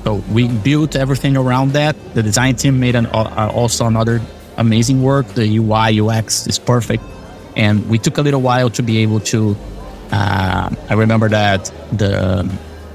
[0.03, 1.95] So we built everything around that.
[2.15, 4.19] The design team made an, uh, also another
[4.57, 5.27] amazing work.
[5.35, 7.03] The UI UX is perfect,
[7.55, 9.55] and we took a little while to be able to.
[10.11, 12.49] Uh, I remember that the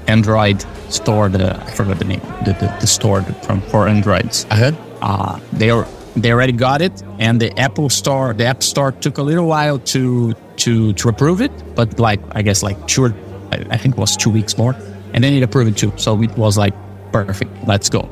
[0.07, 4.71] Android store, the I forgot the name, the, the, the store from for Androids Uh-huh.
[5.01, 9.17] uh, they are they already got it, and the Apple Store, the App Store, took
[9.19, 13.13] a little while to to to approve it, but like I guess like sure,
[13.51, 14.75] I, I think it was two weeks more,
[15.13, 15.91] and then it approved it too.
[15.97, 16.73] So it was like
[17.11, 17.51] perfect.
[17.67, 18.07] Let's go.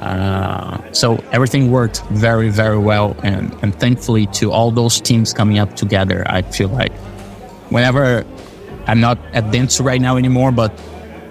[0.00, 3.14] Uh, so everything worked very, very well.
[3.22, 6.92] And, and thankfully, to all those teams coming up together, I feel like
[7.68, 8.24] whenever
[8.86, 10.72] I'm not at Dentsu right now anymore, but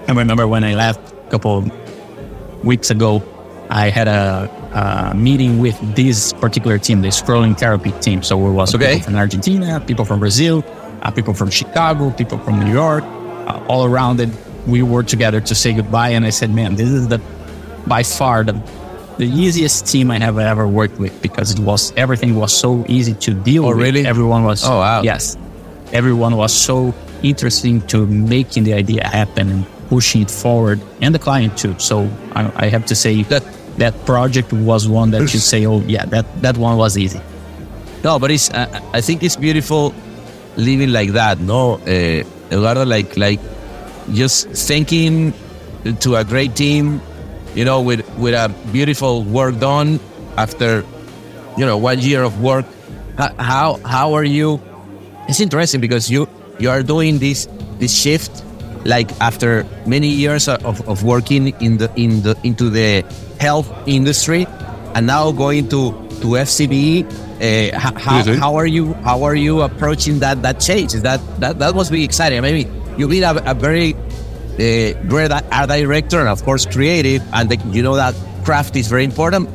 [0.07, 1.69] I remember when I left a couple
[2.63, 3.23] weeks ago,
[3.69, 8.23] I had a, a meeting with this particular team, the scrolling therapy team.
[8.23, 8.93] So it was okay.
[8.93, 10.63] people from Argentina, people from Brazil,
[11.01, 14.29] uh, people from Chicago, people from New York, uh, all around it.
[14.67, 16.09] We were together to say goodbye.
[16.09, 17.21] And I said, man, this is the
[17.89, 18.53] by far the
[19.17, 23.13] the easiest team I have ever worked with because it was everything was so easy
[23.15, 23.77] to deal oh, with.
[23.77, 24.05] Really?
[24.05, 25.35] Everyone was oh wow yes,
[25.91, 31.19] everyone was so interesting to making the idea happen and pushing it forward, and the
[31.19, 31.77] client too.
[31.79, 33.43] So I, I have to say that
[33.77, 37.19] that project was one that you say, oh yeah, that that one was easy.
[38.03, 39.93] No, but it's uh, I think it's beautiful
[40.55, 41.39] living like that.
[41.39, 43.41] No, uh, Eduardo, like like
[44.13, 45.33] just thinking
[45.99, 47.01] to a great team
[47.55, 49.99] you know, with with a beautiful work done
[50.37, 50.85] after,
[51.57, 52.65] you know, one year of work.
[53.17, 54.61] How how are you?
[55.27, 56.27] It's interesting because you
[56.59, 57.47] you are doing this
[57.79, 58.43] this shift
[58.85, 63.03] like after many years of, of working in the in the into the
[63.39, 64.47] health industry
[64.95, 67.05] and now going to to FCB.
[67.39, 70.93] Uh, how, how are you how are you approaching that that change?
[70.93, 72.41] Is that that that must be exciting?
[72.41, 73.95] Maybe you've been a, a very
[74.59, 78.87] the great art director and of course creative and the, you know that craft is
[78.87, 79.49] very important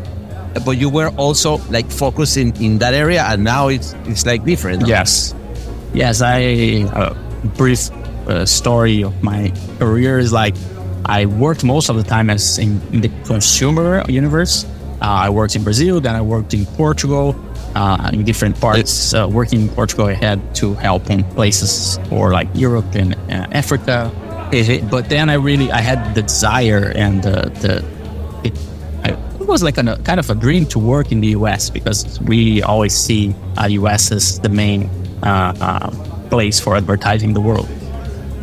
[0.64, 4.86] but you were also like focusing in that area and now it's it's like different
[4.86, 5.34] yes.
[5.92, 6.40] Yes i
[7.56, 7.90] brief
[8.26, 10.56] uh, story of my career is like
[11.04, 14.64] i worked most of the time as in, in the consumer universe.
[15.02, 17.36] Uh, i worked in brazil then i worked in portugal
[17.74, 22.32] uh, in different parts uh, working in portugal i had to help in places for
[22.32, 24.10] like europe and uh, africa
[24.90, 27.84] but then I really I had the desire and the the
[28.44, 28.54] it,
[29.02, 31.70] I, it was like a kind of a dream to work in the U.S.
[31.70, 34.12] because we always see uh, U.S.
[34.12, 34.88] as the main
[35.22, 35.90] uh, uh,
[36.28, 37.68] place for advertising the world.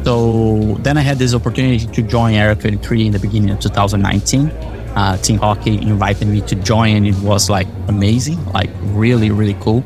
[0.04, 4.50] So then I had this opportunity to join Area 23 in the beginning of 2019.
[4.50, 9.56] Uh, Tim Hawkey invited me to join, and it was like amazing, like really, really
[9.62, 9.84] cool.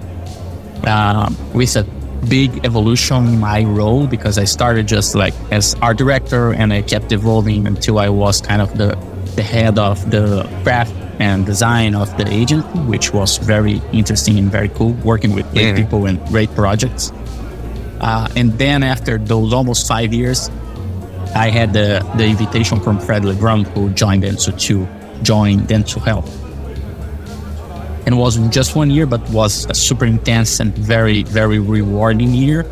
[0.88, 1.84] Uh, with a
[2.30, 6.82] big evolution in my role because I started just like as art director and I
[6.82, 8.96] kept evolving until I was kind of the,
[9.36, 14.52] the head of the craft and design of the agency, which was very interesting and
[14.52, 15.84] very cool, working with great mm-hmm.
[15.84, 17.12] people and great projects.
[18.02, 20.50] Uh, and then after those almost five years,
[21.36, 24.88] I had the, the invitation from Fred Legrand, who joined Dentsu to
[25.24, 26.45] join Dentsu Health
[28.06, 32.66] and wasn't just one year, but was a super intense and very, very rewarding year.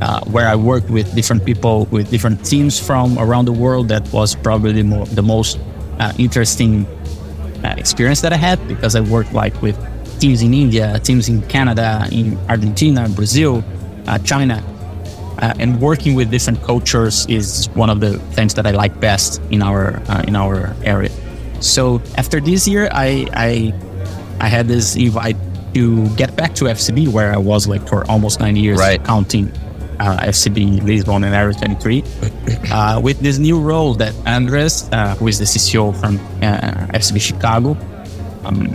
[0.00, 3.88] Uh, where I worked with different people with different teams from around the world.
[3.88, 5.58] That was probably the, mo- the most
[5.98, 6.84] uh, interesting
[7.64, 9.78] uh, experience that I had because I worked like with
[10.20, 13.64] teams in India, teams in Canada, in Argentina, Brazil,
[14.06, 14.62] uh, China,
[15.38, 19.40] uh, and working with different cultures is one of the things that I like best
[19.50, 21.10] in our uh, in our area.
[21.60, 23.72] So after this year, I, I
[24.40, 25.36] I had this invite
[25.74, 29.02] to get back to FCB where I was like for almost nine years, right.
[29.04, 29.50] counting
[30.00, 32.04] uh, FCB Lisbon and Area 23,
[32.70, 37.20] uh, with this new role that Andres, uh, who is the CCO from uh, FCB
[37.20, 37.76] Chicago,
[38.44, 38.66] um,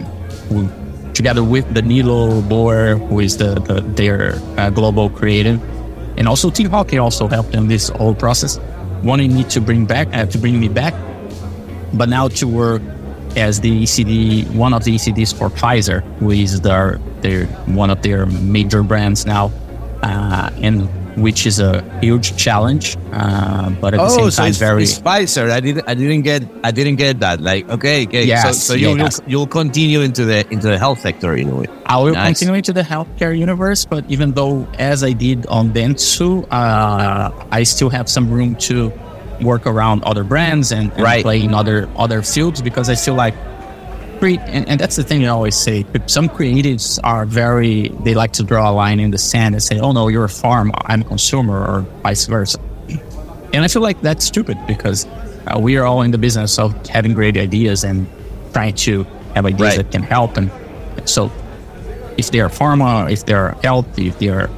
[0.50, 0.70] who,
[1.14, 5.62] together with Danilo Boer, who is the, the their uh, global creative,
[6.18, 8.60] and also Tim Hawkey also helped in this whole process,
[9.04, 10.94] wanting me to bring back, uh, to bring me back,
[11.94, 12.82] but now to work
[13.40, 18.02] as the ECD, one of the ECDs for Pfizer, who is their, their one of
[18.02, 19.52] their major brands now,
[20.04, 20.90] uh, and
[21.22, 24.84] which is a huge challenge, uh, but at oh, the same so time, it's, very
[24.84, 25.52] it's Pfizer.
[25.52, 27.42] I didn't, I didn't get, I didn't get that.
[27.42, 29.20] Like, okay, okay, yes, so, so you, yes.
[29.22, 31.66] you'll, you'll continue into the into the health sector, you know.
[31.86, 32.40] I will nice.
[32.40, 37.64] continue into the healthcare universe, but even though, as I did on Dentsu, uh, I
[37.64, 38.94] still have some room to
[39.42, 41.24] work around other brands and, and right.
[41.24, 43.36] play in other other fields because I feel like
[44.22, 45.86] and, and that's the thing I always say.
[46.08, 49.80] Some creatives are very they like to draw a line in the sand and say,
[49.80, 52.60] "Oh no, you're a farm, I'm a consumer," or vice versa.
[53.54, 55.08] And I feel like that's stupid because
[55.48, 58.08] uh, we are all in the business of having great ideas and
[58.54, 59.78] trying to have ideas right.
[59.78, 60.38] that can help.
[60.38, 60.52] And
[61.06, 61.32] so,
[62.18, 64.50] if they're pharma, if they're health, if they're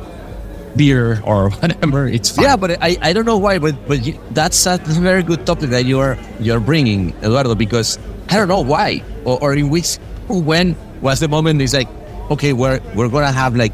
[0.75, 2.45] beer or whatever, it's fine.
[2.45, 5.69] Yeah, but I, I don't know why, but but you, that's a very good topic
[5.71, 9.97] that you are you're bringing, Eduardo, because I don't know why or, or in which
[10.27, 11.89] when was the moment it's like,
[12.31, 13.73] okay, we're we're gonna have like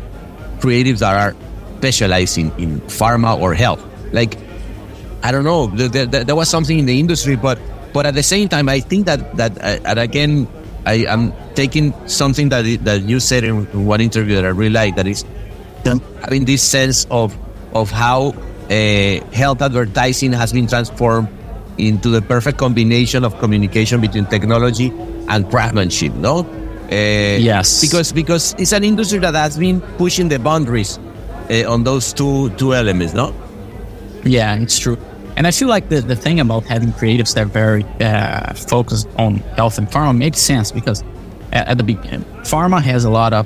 [0.60, 1.36] creatives that are
[1.78, 3.84] specializing in pharma or health.
[4.12, 4.38] Like,
[5.22, 7.60] I don't know, there, there, there was something in the industry, but
[7.94, 10.48] but at the same time, I think that that uh, and again,
[10.86, 14.96] I am taking something that that you said in one interview that I really like.
[14.96, 15.26] That is
[16.22, 17.36] having this sense of
[17.74, 18.34] of how
[18.70, 18.74] uh,
[19.34, 21.28] health advertising has been transformed
[21.78, 24.92] into the perfect combination of communication between technology
[25.30, 26.14] and craftsmanship.
[26.14, 26.40] No.
[26.40, 27.82] Uh, yes.
[27.82, 30.98] Because because it's an industry that has been pushing the boundaries
[31.50, 33.14] uh, on those two two elements.
[33.14, 33.34] No.
[34.24, 34.98] Yeah, it's true.
[35.38, 39.08] And I feel like the, the thing about having creatives that are very uh, focused
[39.18, 41.04] on health and pharma makes sense because
[41.52, 43.46] at, at the beginning, pharma has a lot of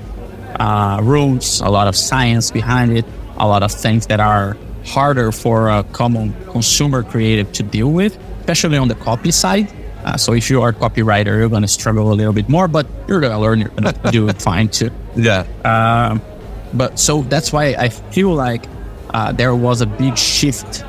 [0.59, 3.05] uh, rules, a lot of science behind it,
[3.37, 8.17] a lot of things that are harder for a common consumer creative to deal with,
[8.39, 9.71] especially on the copy side.
[10.03, 12.67] Uh, so if you are a copywriter, you're going to struggle a little bit more,
[12.67, 14.89] but you're going to learn, you're going to do it fine too.
[15.15, 15.45] Yeah.
[15.63, 16.21] Um,
[16.73, 18.65] but so that's why I feel like
[19.13, 20.83] uh, there was a big shift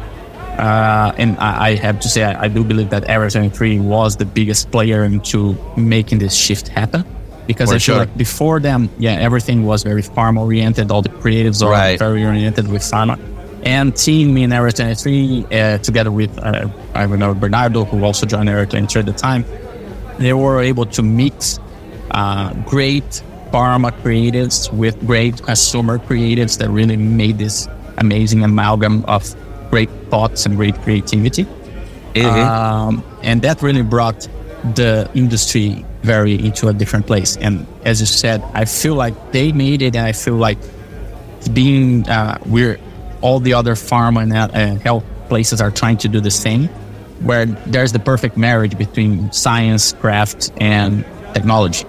[0.59, 4.19] uh, and I, I, have to say, I, I, do believe that Area 23 was
[4.19, 7.07] the biggest player into making this shift happen.
[7.53, 10.91] Because For I feel like before them, yeah, everything was very pharma oriented.
[10.91, 11.99] All the creatives are right.
[11.99, 13.19] very oriented with pharma.
[13.65, 18.49] And Tim in Area 23, uh, together with, uh, I remember Bernardo, who also joined
[18.49, 19.45] Area 23 at the time,
[20.19, 21.61] they were able to mix
[22.11, 29.37] uh, great pharma creatives with great consumer creatives that really made this amazing amalgam of
[29.71, 31.45] great thoughts and great creativity.
[32.15, 32.27] Mm-hmm.
[32.27, 34.29] Um, and that really brought
[34.75, 37.37] the industry very into a different place.
[37.37, 40.59] And as you said, I feel like they made it, and I feel like
[41.53, 42.79] being uh, we're
[43.21, 46.69] all the other pharma and uh, health places are trying to do the same,
[47.23, 51.87] where there's the perfect marriage between science, craft, and technology.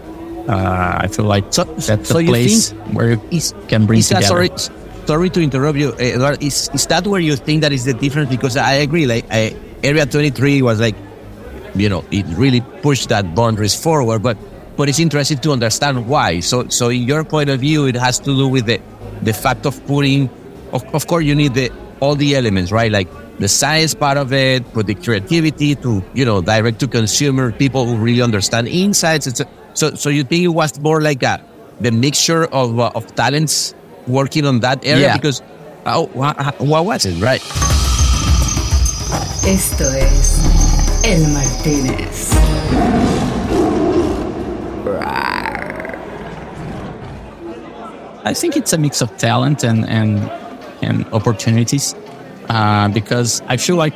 [0.48, 4.26] Uh, I feel like so, that's so the place where you can bring together.
[4.26, 4.50] Sorry,
[5.06, 6.46] sorry to interrupt you, Eduardo.
[6.46, 8.30] Is, is that where you think that is the difference?
[8.30, 10.96] Because I agree, like I, Area 23 was like,
[11.76, 14.38] you know, it really pushed that boundaries forward, but
[14.76, 16.40] but it's interesting to understand why.
[16.40, 18.82] So so in your point of view, it has to do with the
[19.22, 20.30] the fact of putting,
[20.72, 22.92] of, of course, you need the all the elements, right?
[22.92, 23.08] Like
[23.40, 27.86] the science part of it, put the creativity to you know direct to consumer people
[27.86, 29.28] who really understand insights.
[29.28, 31.44] It's a, so so you think it was more like a
[31.82, 33.74] the mixture of uh, of talents
[34.08, 35.18] working on that area yeah.
[35.18, 35.42] because
[35.86, 37.42] oh, what, what was it, right?
[39.46, 40.53] Esto es
[41.04, 42.32] El Martínez.
[48.26, 50.20] I think it's a mix of talent and and
[50.82, 51.94] and opportunities,
[52.50, 53.94] uh, because I feel like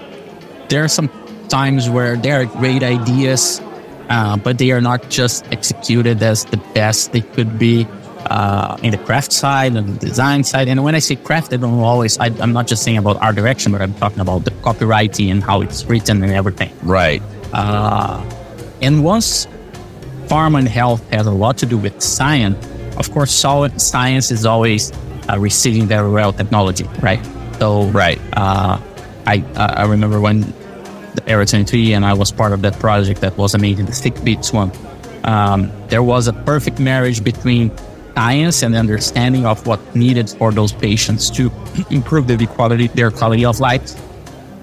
[0.68, 1.10] there are some
[1.48, 3.62] times where there are great ideas,
[4.10, 7.88] uh, but they are not just executed as the best they could be
[8.30, 10.68] uh, in the craft side and the design side.
[10.68, 13.36] And when I say craft, I don't always, I, am not just saying about art
[13.36, 16.72] direction, but I'm talking about the copywriting and how it's written and everything.
[16.84, 17.22] Right.
[17.54, 18.24] Uh,
[18.82, 19.48] and once
[20.28, 22.58] pharma and health has a lot to do with science,
[22.98, 24.92] of course, solid science is always
[25.30, 27.24] uh, receiving very well technology, right?
[27.60, 28.20] So, right.
[28.34, 28.80] Uh,
[29.26, 30.42] I I remember when
[31.16, 34.24] the Area 23 and I was part of that project that was amazing, the Sick
[34.24, 34.72] Beats one.
[35.24, 37.72] Um, there was a perfect marriage between
[38.18, 41.52] science and understanding of what needed for those patients to
[41.92, 43.94] improve their quality, their quality of life,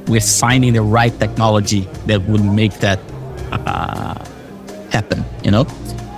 [0.09, 2.99] with finding the right technology that would make that
[3.53, 4.19] uh,
[4.91, 5.23] happen.
[5.45, 5.65] You know.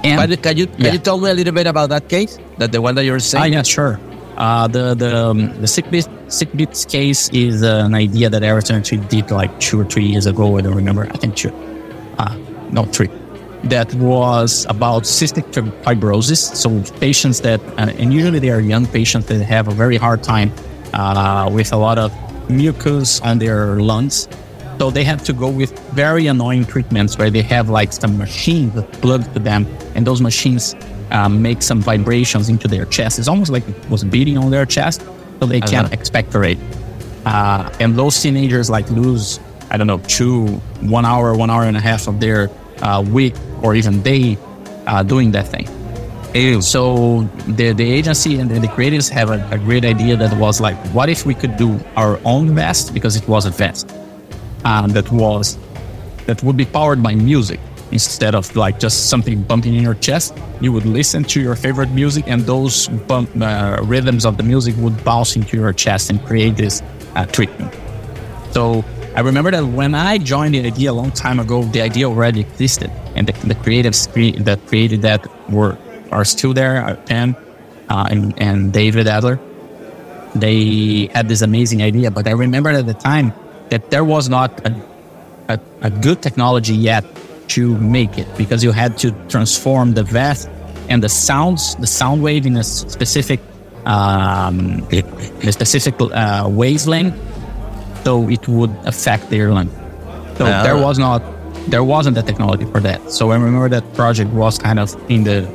[0.03, 0.93] And but can you can yeah.
[0.93, 3.53] you tell me a little bit about that case, that the one that you're saying?
[3.53, 4.01] Ah, yeah, sure.
[4.37, 8.43] Uh, the the um, the Sick Beats Sick Beats case is uh, an idea that
[8.43, 10.57] actually did like two or three years ago.
[10.57, 11.05] I don't remember.
[11.05, 11.53] I think two.
[12.17, 12.33] Uh,
[12.73, 13.11] no, three
[13.65, 15.45] that was about cystic
[15.83, 16.55] fibrosis.
[16.55, 20.23] So patients that, uh, and usually they are young patients that have a very hard
[20.23, 20.53] time
[20.95, 22.13] uh, with a lot of
[22.51, 24.29] mucus on their lungs.
[24.79, 28.83] So they have to go with very annoying treatments where they have like some machines
[29.01, 30.77] plugged to them, and those machines
[31.11, 33.19] um, make some vibrations into their chest.
[33.19, 35.03] It's almost like it was beating on their chest,
[35.41, 36.59] so they can't expectorate.
[37.25, 40.47] Uh, and those teenagers like lose, I don't know, two,
[40.83, 42.51] one hour, one hour and a half of their
[42.83, 44.39] uh, week or even they
[44.87, 45.67] uh, doing that thing.
[46.61, 50.77] So the, the agency and the creators have a, a, great idea that was like,
[50.89, 53.91] what if we could do our own vest because it was a vest
[54.67, 55.57] um, that was
[56.27, 57.61] that would be powered by music
[57.93, 60.37] instead of like just something bumping in your chest.
[60.61, 64.75] You would listen to your favorite music, and those bump, uh, rhythms of the music
[64.79, 66.83] would bounce into your chest and create this
[67.15, 67.75] uh, treatment.
[68.51, 68.85] So
[69.15, 72.41] I remember that when I joined the idea a long time ago, the idea already
[72.41, 75.77] existed, and the, the creatives cre- that created that were
[76.13, 77.35] are still there, uh, Pam
[77.89, 79.41] uh, and, and David Adler.
[80.35, 83.33] They had this amazing idea, but I remember at the time
[83.71, 84.71] that there was not a,
[85.49, 87.05] a, a good technology yet
[87.49, 90.49] to make it because you had to transform the vest
[90.89, 93.41] and the sounds, the sound wave in a specific,
[93.87, 97.17] um, a specific uh, wavelength,
[98.05, 99.71] so it would affect the airline.
[100.37, 100.63] So Ah.
[100.63, 101.23] there was not,
[101.69, 103.11] there wasn't the technology for that.
[103.11, 105.47] So I remember that project was kind of in the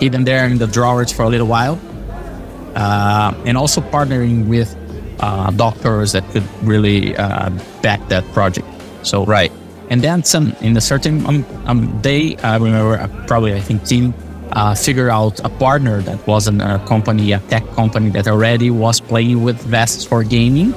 [0.00, 1.78] hidden there in the drawers for a little while,
[2.74, 4.74] uh, and also partnering with
[5.20, 7.50] uh, doctors that could really uh,
[7.82, 8.66] back that project.
[9.02, 9.52] So Right.
[9.90, 13.84] and then some in a certain um, um, day, I remember uh, probably I think
[13.84, 14.14] Tim
[14.52, 19.00] uh, figure out a partner that wasn't a company, a tech company that already was
[19.00, 20.74] playing with vests for gaming.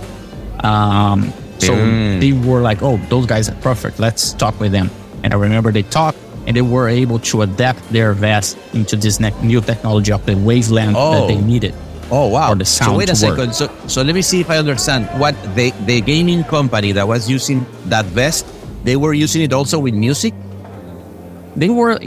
[0.64, 1.34] Um,
[1.66, 2.20] so Mm.
[2.20, 4.00] they were like, "Oh, those guys are perfect.
[4.00, 4.90] Let's talk with them."
[5.24, 9.20] And I remember they talked, and they were able to adapt their vest into this
[9.20, 11.14] ne- new technology of the wavelength Oh.
[11.16, 11.74] that they needed.
[12.12, 12.54] Oh wow!
[12.60, 13.54] So sound wait a second.
[13.56, 15.08] So so let me see if I understand.
[15.18, 18.46] What the the gaming company that was using that vest,
[18.84, 20.34] they were using it also with music.
[21.56, 21.98] They were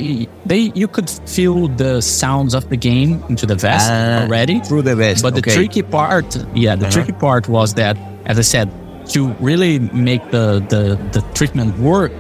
[0.44, 4.82] they you could feel the sounds of the game into the vest Ah, already through
[4.82, 6.92] the vest, But the tricky part, yeah, the Uh-huh.
[6.92, 7.96] tricky part was that,
[8.26, 8.68] as I said,
[9.10, 12.12] to really make the the the treatment work,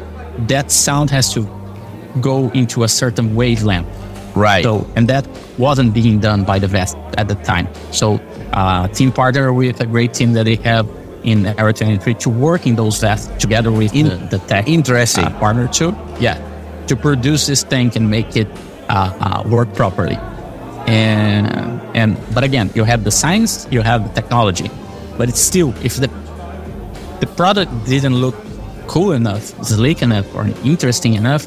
[0.48, 1.46] that sound has to
[2.20, 3.88] go into a certain wavelength.
[4.36, 4.62] Right.
[4.64, 5.26] So, and that
[5.58, 7.68] wasn't being done by the vest at the time.
[7.90, 8.20] So,
[8.52, 10.86] uh, Tim partner with a great team that they have
[11.24, 15.24] in Area 23 to work in those vests together with In- the, the tech interesting.
[15.24, 15.96] uh, partner too.
[16.20, 16.36] Yeah,
[16.86, 18.46] to produce this thing and make it
[18.90, 20.18] uh, uh, work properly.
[20.86, 24.70] And and but again, you have the science, you have the technology,
[25.18, 26.08] but it's still if the
[27.20, 28.34] the product didn't look
[28.86, 31.46] cool enough, sleek enough, or interesting enough,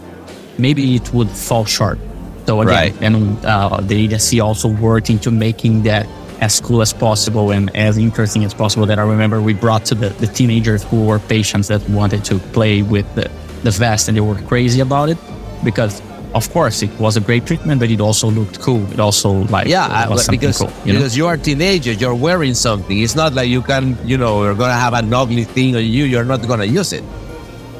[0.57, 1.99] maybe it would fall short.
[2.45, 3.01] So again, Right.
[3.01, 6.07] and uh, the agency also worked into making that
[6.41, 8.85] as cool as possible and as interesting as possible.
[8.87, 12.39] That I remember we brought to the, the teenagers who were patients that wanted to
[12.53, 13.29] play with the,
[13.63, 15.17] the vest and they were crazy about it
[15.63, 16.01] because
[16.33, 18.85] of course it was a great treatment, but it also looked cool.
[18.91, 20.99] It also like yeah, was uh, because cool, you know?
[20.99, 22.97] because you are teenagers, you're wearing something.
[22.99, 26.05] It's not like you can, you know, you're gonna have an ugly thing on you.
[26.05, 27.03] You're not gonna use it.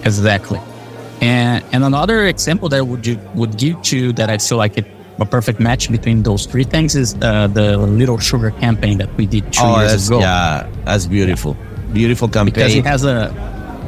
[0.04, 0.60] Exactly.
[1.22, 4.86] And and another example that would you would give to that I feel like it
[5.20, 9.26] a perfect match between those three things is uh, the Lil Sugar campaign that we
[9.26, 10.20] did two years Oh, ago.
[10.22, 11.58] yeah, that's beautiful.
[11.92, 12.54] Beautiful campaign.
[12.54, 13.28] Because it has a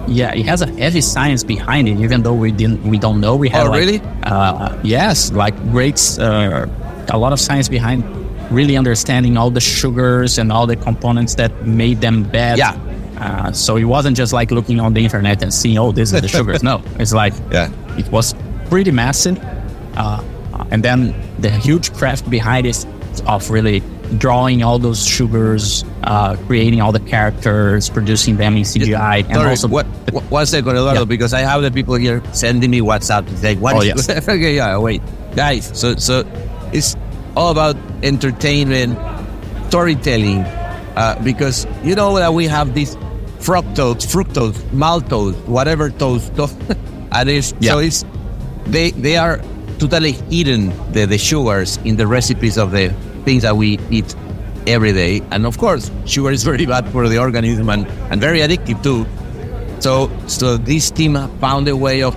[0.08, 2.00] yeah, it has a heavy science behind it.
[2.00, 3.36] Even though we didn't, we don't know.
[3.36, 4.02] We have Oh, like, really?
[4.24, 6.68] Uh, yes, like great, uh,
[7.10, 8.04] a lot of science behind
[8.52, 12.58] really understanding all the sugars and all the components that made them bad.
[12.58, 12.78] Yeah.
[13.18, 16.22] Uh, so it wasn't just like looking on the internet and seeing, oh, this are
[16.22, 16.62] the sugars.
[16.72, 17.70] No, it's like Yeah.
[17.98, 18.34] it was
[18.70, 19.38] pretty massive.
[19.96, 20.22] Uh,
[20.72, 22.86] and then the huge craft behind it
[23.28, 23.82] of really
[24.18, 29.50] drawing all those sugars, uh, creating all the characters, producing them in CGI, and Sorry,
[29.50, 31.06] also what, what, one second, Eduardo, Yeah.
[31.06, 34.10] because I have the people here sending me WhatsApp to say, what Oh, is- yes.
[34.28, 35.02] okay, yeah, wait.
[35.36, 36.26] Guys, so so
[36.74, 36.96] it's
[37.38, 38.98] all about entertainment,
[39.70, 40.40] storytelling,
[40.98, 42.96] uh, because you know that we have this
[43.40, 46.54] fructose, fructose, maltose, whatever toast stuff,
[47.12, 47.72] and it's, Yeah.
[47.72, 48.06] so it's,
[48.66, 49.40] they, they are
[49.80, 52.94] totally hidden, the, the sugars in the recipes of the
[53.24, 54.16] things that we eat
[54.68, 55.22] every day.
[55.32, 59.06] And of course, sugar is very bad for the organism and, and very addictive too.
[59.82, 62.16] So, so this team found a way of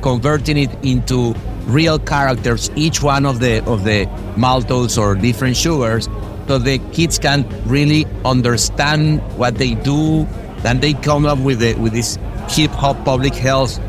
[0.00, 1.34] converting it into
[1.66, 6.08] real characters, each one of the of the maltose or different sugars,
[6.48, 10.26] so the kids can really understand what they do.
[10.64, 13.80] And they come up with the, with this hip hop public health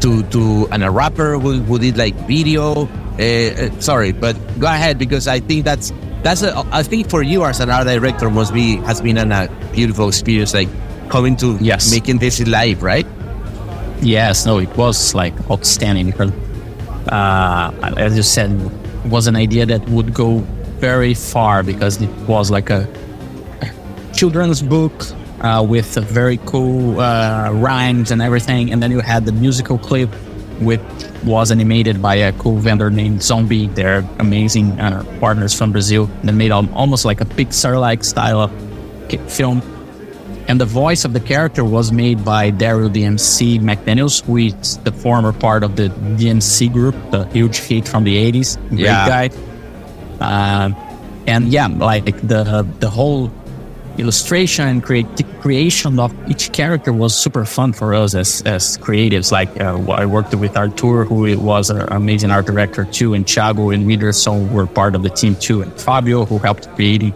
[0.00, 2.88] to to and a rapper who, who did like video.
[3.18, 5.92] Uh, sorry, but go ahead because I think that's
[6.22, 9.32] that's a, I think for you as an art director must be has been an,
[9.32, 10.68] a beautiful experience like
[11.08, 11.90] coming to Yes.
[11.90, 13.06] making this live, right?
[14.00, 16.32] Yes, no, it was like outstanding because,
[17.08, 20.38] uh, as you said, it was an idea that would go
[20.80, 22.88] very far because it was like a
[24.14, 24.92] children's book
[25.40, 30.10] uh, with very cool uh, rhymes and everything, and then you had the musical clip,
[30.64, 30.80] which
[31.24, 33.66] was animated by a cool vendor named Zombie.
[33.68, 36.08] They're amazing uh, partners from Brazil.
[36.24, 38.50] They made almost like a Pixar-like style of
[39.30, 39.60] film
[40.48, 44.90] and the voice of the character was made by Darryl DMC McDaniels, who is the
[44.90, 45.88] former part of the
[46.18, 48.56] DMC group, the huge hit from the 80s.
[48.70, 49.06] Great Yeah.
[49.06, 49.30] guy.
[50.20, 50.74] Um,
[51.26, 53.30] and yeah, like the the whole
[53.98, 55.06] illustration and create,
[55.40, 59.32] creation of each character was super fun for us as, as creatives.
[59.32, 63.74] Like uh, I worked with Artur, who was an amazing art director too, and Thiago
[63.74, 67.14] and Widerson were part of the team too, and Fabio, who helped creating.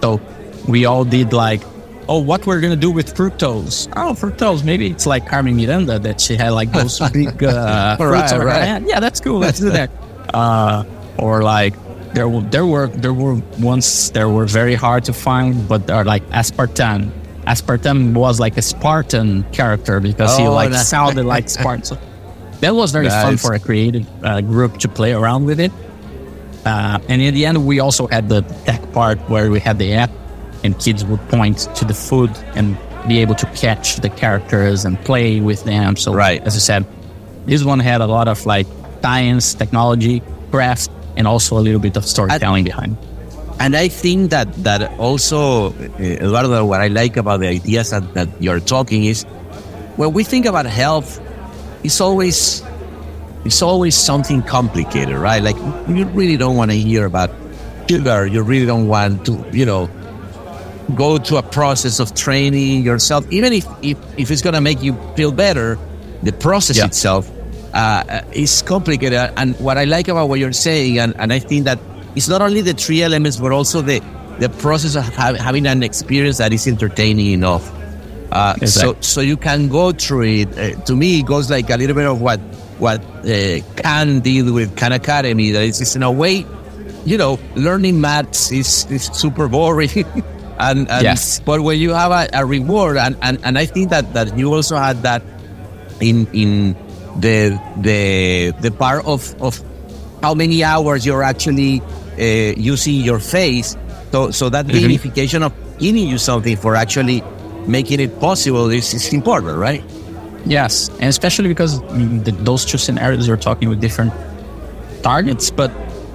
[0.00, 0.20] So
[0.66, 1.62] we all did like,
[2.08, 3.88] oh, what we're gonna do with fructose?
[3.96, 4.64] Oh, fructose.
[4.64, 8.40] Maybe it's like Carmen Miranda that she had like those big uh, fruits right, on
[8.40, 8.86] her hand.
[8.88, 9.38] Yeah, that's cool.
[9.38, 9.90] Let's do that.
[10.34, 10.84] Uh,
[11.16, 11.72] or like
[12.14, 16.04] there were there were there were ones that were very hard to find, but are
[16.04, 17.10] like aspartame.
[17.46, 20.88] Aspartame was like a Spartan character because he Oh, like nice.
[20.88, 21.84] sounded like Spartan.
[21.84, 21.98] So
[22.60, 23.42] that was very fun Nice.
[23.42, 25.72] for a creative uh, group to play around with it.
[26.66, 29.94] Uh, and in the end, we also had the tech part where we had the
[29.94, 30.10] app,
[30.64, 34.98] and kids would point to the food and be able to catch the characters and
[35.04, 35.96] play with them.
[35.96, 36.42] So, Right.
[36.44, 36.84] as I said,
[37.46, 38.66] this one had a lot of like
[39.00, 42.96] science, technology, craft, and also a little bit of storytelling behind.
[43.60, 48.14] And I think that that also, uh, Eduardo, what I like about the ideas that,
[48.14, 49.24] that you're talking is
[49.98, 51.20] when we think about health,
[51.82, 52.62] it's always
[53.44, 55.42] it's always something complicated, right?
[55.42, 55.56] Like
[55.88, 57.30] you really don't want to hear about
[57.90, 58.26] sugar.
[58.26, 59.90] You really don't want to, you know,
[60.94, 64.94] go to a process of training yourself, even if if, if it's gonna make you
[65.16, 65.78] feel better.
[66.22, 66.86] The process Yeah.
[66.86, 67.30] itself
[67.74, 69.32] uh, is complicated.
[69.36, 71.78] And what I like about what you're saying, and, and I think that
[72.14, 74.00] it's not only the three elements, but also the
[74.38, 77.72] the process of ha- having an experience that is entertaining enough.
[78.30, 78.96] Uh, so Exactly.
[79.00, 80.58] so you can go through it.
[80.58, 82.38] Uh, to me, it goes like a little bit of what
[82.78, 85.50] what uh, Khan did with Khan Academy.
[85.50, 86.46] That is, is in a way,
[87.04, 89.90] you know, learning maths is, is super boring.
[90.60, 91.40] and, and Yes.
[91.40, 94.52] but when you have a, a reward, and, and, and I think that, that you
[94.54, 95.22] also had that
[96.00, 96.76] in in
[97.20, 99.60] the the the part of of
[100.22, 101.80] how many hours you're actually
[102.18, 102.24] uh,
[102.56, 103.76] using your face.
[104.12, 104.80] So so that Mhm.
[104.84, 107.22] gamification of giving you something for actually
[107.66, 109.82] making it possible is, is important, right?
[110.46, 111.80] Yes, and especially because
[112.24, 114.12] the, those two scenarios you're talking with different
[115.02, 115.70] targets, but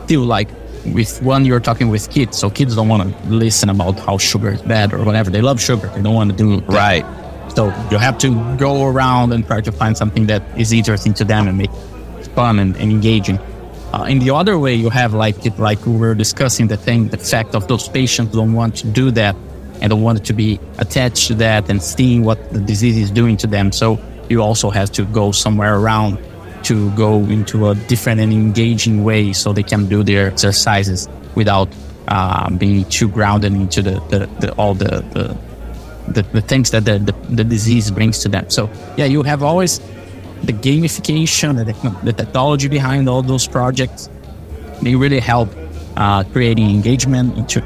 [0.05, 0.49] still, like
[0.85, 4.51] with one you're talking with kids, so kids don't want to listen about how sugar
[4.51, 5.29] is bad or whatever.
[5.29, 5.87] They love sugar.
[5.95, 6.69] They don't want to do that.
[6.69, 7.05] Right.
[7.49, 11.25] So you have to go around and try to find something that is interesting to
[11.25, 13.39] them and make it fun and, and engaging.
[13.93, 17.09] Uh, in the other way, you have like it, like we were discussing the thing,
[17.09, 19.35] the fact of those patients don't want to do that
[19.81, 23.37] and don't want to be attached to that and seeing what the disease is doing
[23.37, 23.71] to them.
[23.71, 26.17] So you also have to go somewhere around
[26.63, 31.67] to go into a different and engaging way so they can do their exercises without
[32.07, 35.37] uh, being too grounded into the, the, the all the, the
[36.07, 38.49] the, the things that the, the, the disease brings to them.
[38.49, 39.79] So yeah, you have always
[40.43, 41.73] the gamification, the,
[42.03, 44.09] the technology behind all those projects.
[44.81, 45.49] They really help
[45.95, 47.63] uh, creating engagement into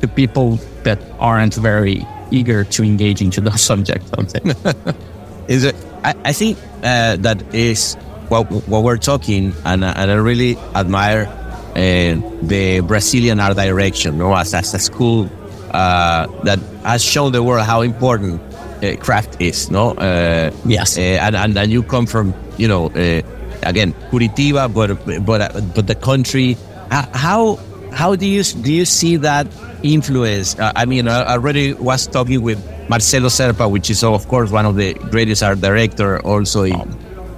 [0.00, 3.88] to people that aren't very eager to engage into those would
[5.48, 5.76] is it?
[6.02, 7.94] I, I think uh, that is
[8.28, 14.34] what what we're talking, and and I really admire uh, the Brazilian art direction, no,
[14.34, 15.28] as, as a school
[15.72, 18.40] uh, that has shown the world how important
[18.82, 19.90] uh, craft is, no.
[19.92, 20.96] Uh, Yes.
[20.98, 23.22] uh, and, and and you come from you know uh,
[23.62, 24.96] again Curitiba, but
[25.26, 26.56] but uh, but the country.
[26.90, 27.58] How
[27.92, 29.46] how do you do you see that
[29.82, 30.58] influence?
[30.58, 32.58] Uh, I mean, I already was talking with
[32.88, 36.64] Marcelo Serpa, which is of course one of the greatest art director, also.
[36.64, 36.74] In,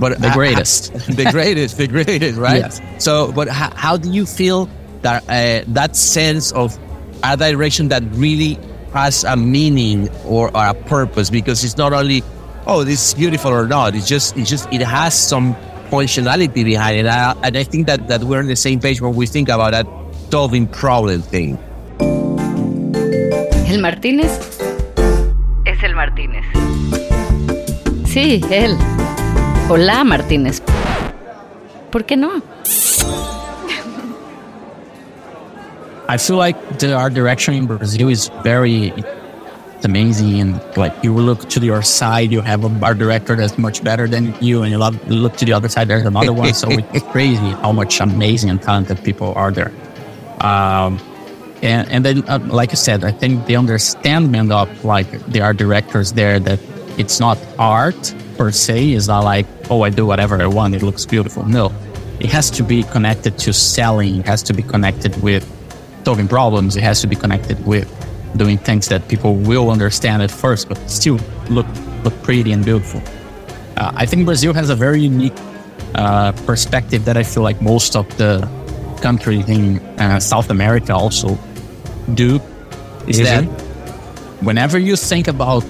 [0.00, 0.92] but the greatest.
[1.16, 2.60] the greatest, the greatest, right?
[2.64, 2.80] Yes.
[2.98, 4.68] So, but how, how do you feel
[5.02, 6.78] that uh, that sense of
[7.22, 8.58] art direction that really
[8.92, 11.30] has a meaning or, or a purpose?
[11.30, 12.22] Because it's not only,
[12.66, 13.94] oh, this is beautiful or not.
[13.94, 15.54] It's just, it's just, it has some
[15.90, 17.00] functionality behind it.
[17.00, 19.48] And I, and I think that that we're on the same page when we think
[19.48, 19.86] about that
[20.30, 21.58] solving problem thing.
[23.68, 24.30] El Martínez
[25.66, 26.44] es el Martínez.
[28.06, 28.76] Sí, él.
[29.68, 30.62] Hola, Martínez.
[31.90, 32.42] ¿Por qué no?
[36.12, 38.92] I feel like the art direction in Brazil is very
[39.82, 43.82] amazing and like you look to your side you have a art director that's much
[43.82, 46.52] better than you and you love, look to the other side there's another one.
[46.52, 49.72] So it's crazy how much amazing and talented people are there.
[50.42, 51.00] Um,
[51.62, 55.56] and, and then uh, like I said I think the understanding of like the art
[55.56, 56.60] directors there that
[56.98, 60.82] it's not art per se it's not like oh I do whatever I want it
[60.82, 61.46] looks beautiful.
[61.46, 61.72] No
[62.20, 65.48] it has to be connected to selling it has to be connected with
[66.04, 66.76] solving problems.
[66.76, 67.86] It has to be connected with
[68.36, 71.66] doing things that people will understand at first, but still look
[72.04, 73.00] look pretty and beautiful.
[73.76, 75.36] Uh, I think Brazil has a very unique
[75.94, 78.48] uh, perspective that I feel like most of the
[79.00, 81.38] countries in uh, South America also
[82.14, 82.40] do.
[83.06, 83.24] Is Mhm.
[83.24, 83.44] that
[84.42, 85.64] whenever you think about,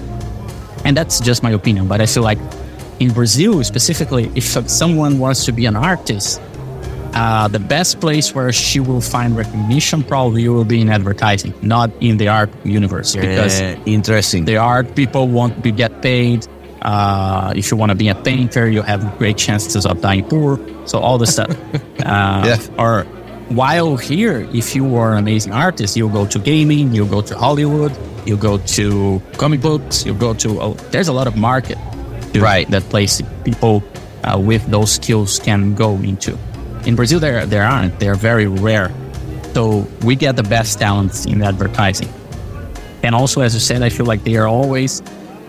[0.85, 2.39] and that's just my opinion, but I feel like
[2.99, 6.39] in Brazil specifically, if someone wants to be an artist,
[7.15, 11.91] uh, the best place where she will find recognition probably will be in advertising, not
[12.01, 13.15] in the art universe.
[13.15, 14.45] Because Yeah, interesting.
[14.45, 16.47] the art people want to get paid.
[16.81, 20.59] Uh, if you want to be a painter, you have great chances of dying poor.
[20.85, 21.55] So all the stuff.
[22.03, 22.57] Uh, Yeah.
[22.83, 23.03] Or
[23.47, 27.37] while here, if you are an amazing artist, you go to gaming, you go to
[27.37, 27.93] Hollywood,
[28.25, 30.59] you go to comic books, you go to.
[30.59, 31.77] Oh, there's a lot of market,
[32.35, 32.67] Right.
[32.71, 33.83] That place people
[34.23, 36.35] uh, with those skills can go into.
[36.85, 37.99] In Brazil, there there aren't.
[37.99, 38.91] They're very rare.
[39.53, 42.11] So we get the best talents in advertising.
[43.03, 45.01] And also, as you said, I feel like they are always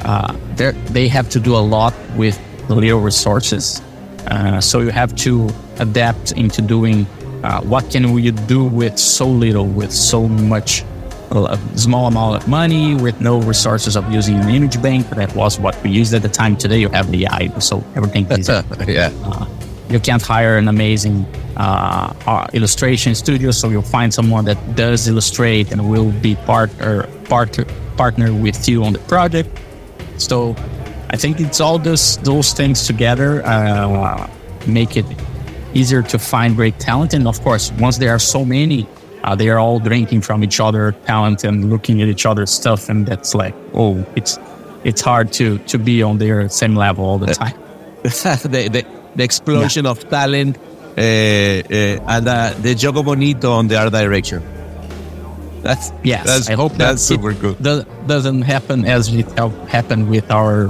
[0.04, 3.80] uh, they they have to do a lot with little resources.
[4.26, 7.06] Uh, so you have to adapt into doing
[7.42, 10.82] uh, what can we do with so little, with so much
[11.30, 15.08] a small amount of money, with no resources of using an image bank.
[15.10, 16.56] That was what we used at the time.
[16.56, 19.10] Today you have the AI, so everything is yeah.
[19.24, 19.46] uh,
[19.88, 21.26] you can't hire an amazing
[21.56, 27.06] uh, uh, illustration studio, so you'll find someone that does illustrate and will be partner
[27.24, 27.64] partner
[27.96, 29.48] partner with you on the project.
[30.16, 30.56] So
[31.10, 34.28] I think it's all those those things together uh,
[34.66, 35.06] make it
[35.74, 37.14] easier to find great talent.
[37.14, 38.86] And of course, once there are so many,
[39.22, 42.88] uh, they are all drinking from each other talent and looking at each other's stuff,
[42.88, 44.38] and that's like, oh, it's
[44.84, 47.56] it's hard to to be on their same level all the time.
[48.04, 48.83] the, the,
[49.16, 54.42] the explosion of talent uh, uh, and uh, the Jogo Bonito on the art direction.
[55.62, 57.56] That's Yes, That's, I hope that's that super good.
[57.62, 59.26] do- doesn't happen as it
[59.68, 60.68] happened with our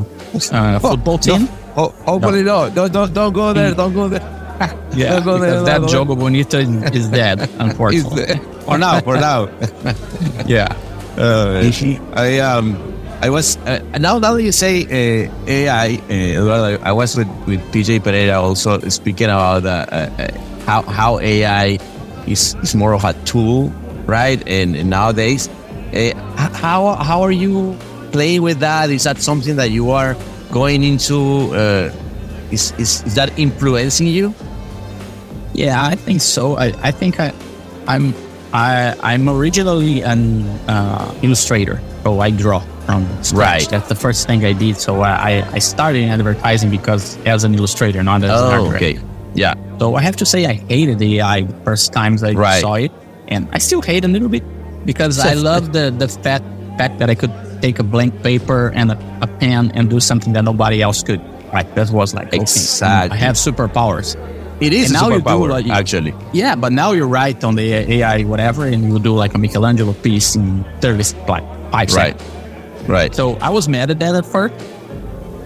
[0.53, 1.47] uh, football team.
[1.75, 2.71] Ho- hopefully no.
[2.71, 3.75] Don't, don't, don't go there.
[3.75, 4.23] Don't go there.
[4.95, 6.59] Yeah, Don't go there, that Jogo Bonito
[6.95, 8.39] is dead, unfortunately.
[8.65, 9.49] for now, for now.
[10.47, 10.69] yeah,
[11.19, 11.61] Uh,
[12.15, 12.79] I um,
[13.25, 17.65] I was uh, now now that you say uh, AI, uh, I was with with
[17.73, 20.29] PJ Pereira also speaking about uh, uh,
[20.69, 21.79] how how AI
[22.29, 23.73] is is more of a tool,
[24.05, 24.37] right?
[24.47, 25.49] And, and nowadays,
[25.97, 27.73] uh, how how are you
[28.13, 28.91] playing with that?
[28.91, 30.21] Is that something that you are
[30.53, 31.57] going into?
[32.53, 34.35] Is, is is that influencing you?
[35.57, 36.59] yeah, I think so.
[36.61, 37.33] I, I think I,
[37.89, 38.13] I'm
[38.53, 43.63] I I'm originally an uh, illustrator, so I draw from scratch.
[43.63, 43.69] Right.
[43.71, 44.77] That's the first thing I did.
[44.79, 48.75] So I I started in advertising because as an illustrator, not as an art Oh,
[48.75, 48.99] okay.
[49.35, 49.55] Yeah.
[49.79, 52.61] So I have to say I hated the AI the first times I Right.
[52.61, 52.93] saw it,
[53.29, 54.45] and I still hate a little bit
[54.87, 56.45] because I love the the fact
[56.79, 57.33] fact that I could
[57.63, 61.21] take a blank paper and a, a pen and do something that nobody else could.
[61.53, 63.15] Right, that was like okay, Exactly.
[63.15, 64.17] I have superpowers.
[64.61, 66.15] It is a now you do superpower, like- actually.
[66.33, 69.93] Yeah, but now you write on the AI whatever, and you do like a Michelangelo
[69.95, 71.43] piece in thirty like
[71.75, 72.15] five Right.
[72.19, 72.23] seconds.
[72.87, 73.15] Right.
[73.15, 74.55] So I was mad at that at first,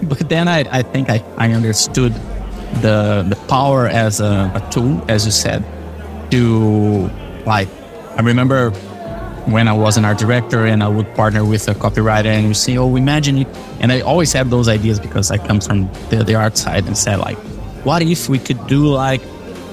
[0.03, 2.13] but then I, I think I, I understood
[2.81, 5.63] the the power as a, a tool, as you said,
[6.31, 7.09] to
[7.45, 7.67] like
[8.17, 8.71] I remember
[9.45, 12.53] when I was an art director and I would partner with a copywriter and you
[12.53, 13.47] say, oh, imagine it.
[13.79, 16.97] And I always have those ideas because I come from the, the art side and
[16.97, 17.37] said like,
[17.83, 19.21] what if we could do like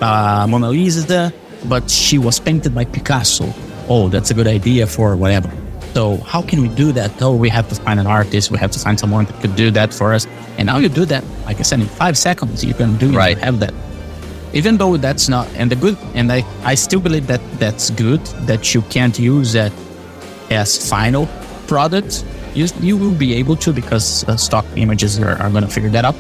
[0.01, 1.33] uh, Mona Lisa,
[1.67, 3.53] but she was painted by Picasso?
[3.89, 5.51] Oh, that's a good idea for whatever.
[5.97, 7.23] So how can we do that?
[7.23, 8.51] Oh, we have to find an artist.
[8.51, 10.27] We have to find someone that could do that for us.
[10.59, 13.17] And now you do that, like I said, in five seconds, you can do it.
[13.17, 13.39] Right.
[13.39, 13.73] You have that.
[14.53, 18.21] Even though that's not, and the good, and I, I still believe that that's good,
[18.45, 19.73] that you can't use that
[20.51, 21.31] as final
[21.67, 22.27] product.
[22.53, 25.89] You, you will be able to because uh, stock images are, are going to figure
[25.97, 26.17] that out.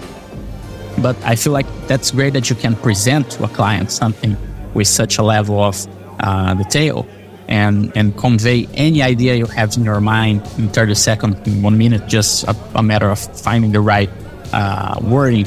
[1.02, 4.38] But I feel like that's great that you can present to a client something
[4.72, 5.76] with such a level of
[6.20, 7.06] uh, detail
[7.48, 11.78] and, and convey any idea you have in your mind in 30 seconds, in one
[11.78, 14.10] minute, just a, a matter of finding the right
[14.52, 15.46] uh, wording.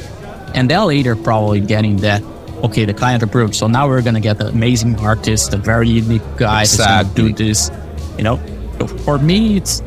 [0.55, 2.23] And then later, probably getting that,
[2.63, 3.53] okay, the client approved.
[3.55, 6.89] So now we're going to get an amazing artist, a very unique guy who's going
[6.89, 7.33] to Exactly.
[7.33, 7.71] do this.
[8.17, 8.39] You know,
[8.79, 9.81] So for me, it's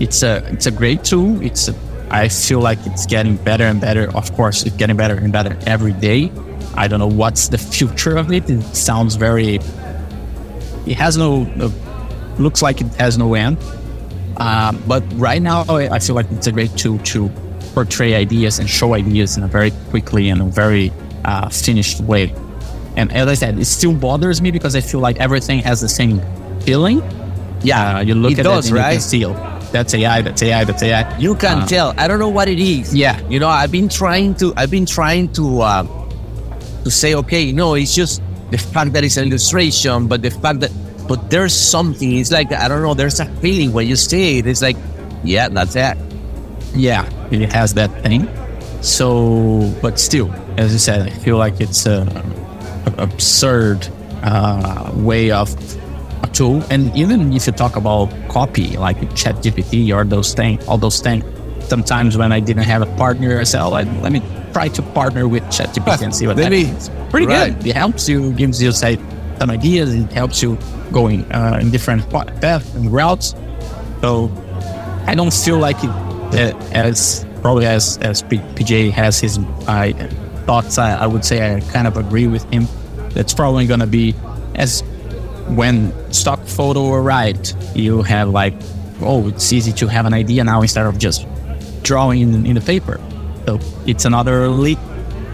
[0.00, 1.40] it's a it's a great tool.
[1.42, 1.74] It's a,
[2.10, 4.10] I feel like it's getting better and better.
[4.16, 6.30] Of course, it's getting better and better every day.
[6.74, 8.48] I don't know what's the future of it.
[8.50, 9.58] It sounds very.
[10.86, 11.44] It has no.
[11.44, 11.72] no
[12.38, 13.58] looks like it has no end.
[14.38, 17.28] Uh, but right now, I feel like it's a great tool to
[17.74, 20.90] portray ideas and show ideas in a very quickly and a very
[21.26, 22.34] uh, finished way.
[22.96, 25.88] And as I said, it still bothers me because I feel like everything has the
[25.88, 26.20] same
[26.60, 27.02] feeling.
[27.62, 29.34] Yeah, you look It at does, it and you can see, oh,
[29.72, 31.18] that's AI, that's AI, that's AI.
[31.18, 31.94] You can Uh, tell.
[31.98, 32.94] I don't know what it is.
[32.94, 33.20] Yeah.
[33.28, 34.52] You know, I've been trying to.
[34.56, 35.84] I've been trying to uh,
[36.84, 38.20] to say, okay, no, it's just
[38.52, 40.70] the fact that it's an illustration, but the fact that,
[41.08, 42.18] but there's something.
[42.18, 42.94] It's like I don't know.
[42.94, 44.46] There's a feeling when you see it.
[44.46, 44.76] It's like
[45.24, 45.96] yeah, that's it.
[46.74, 48.28] Yeah, it has that thing.
[48.82, 52.02] So, but still, as you said, I feel like it's a,
[52.86, 53.88] a absurd
[54.22, 55.48] uh, way of
[56.22, 56.62] a tool.
[56.70, 61.24] And even if you talk about copy, like ChatGPT or those things, all those things,
[61.68, 64.20] sometimes when I didn't have a partner, I said, oh, let me
[64.52, 66.64] try to partner with ChatGPT and see what Maybe.
[66.64, 66.90] happens.
[67.10, 67.56] Pretty Right.
[67.58, 67.66] good.
[67.66, 68.98] It helps you, gives you say,
[69.38, 69.94] some ideas.
[69.94, 70.58] It helps you
[70.92, 73.34] going uh, in different paths and routes.
[74.00, 74.30] So
[75.06, 75.90] I don't feel like it
[76.54, 79.92] uh, as probably as as PJ has his uh,
[80.46, 80.78] thoughts.
[80.78, 82.66] I, I would say I kind of agree with him.
[83.10, 84.14] That's probably going to be
[84.54, 84.82] as
[85.48, 88.54] when stock photo arrived, you have like,
[89.00, 91.26] oh, it's easy to have an idea now instead of just
[91.82, 93.00] drawing in, in the paper.
[93.46, 94.78] So it's another leap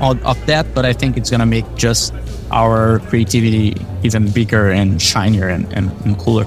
[0.00, 2.14] of, of that, but I think it's going to make just
[2.50, 6.46] our creativity even bigger and shinier and, and, and cooler.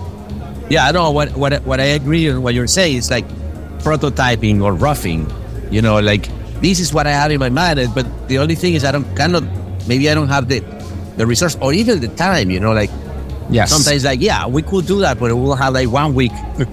[0.70, 3.28] Yeah, I know what what what I agree with what you're saying is like
[3.84, 5.28] prototyping or roughing.
[5.70, 6.30] You know, like
[6.62, 9.06] this is what I have in my mind, but the only thing is I don't
[9.16, 9.44] cannot
[9.88, 10.62] maybe I don't have the
[11.18, 12.50] the resource or even the time.
[12.50, 12.90] You know, like
[13.50, 13.70] Yes.
[13.70, 16.64] sometimes like yeah we could do that, but we'll have like one week uh,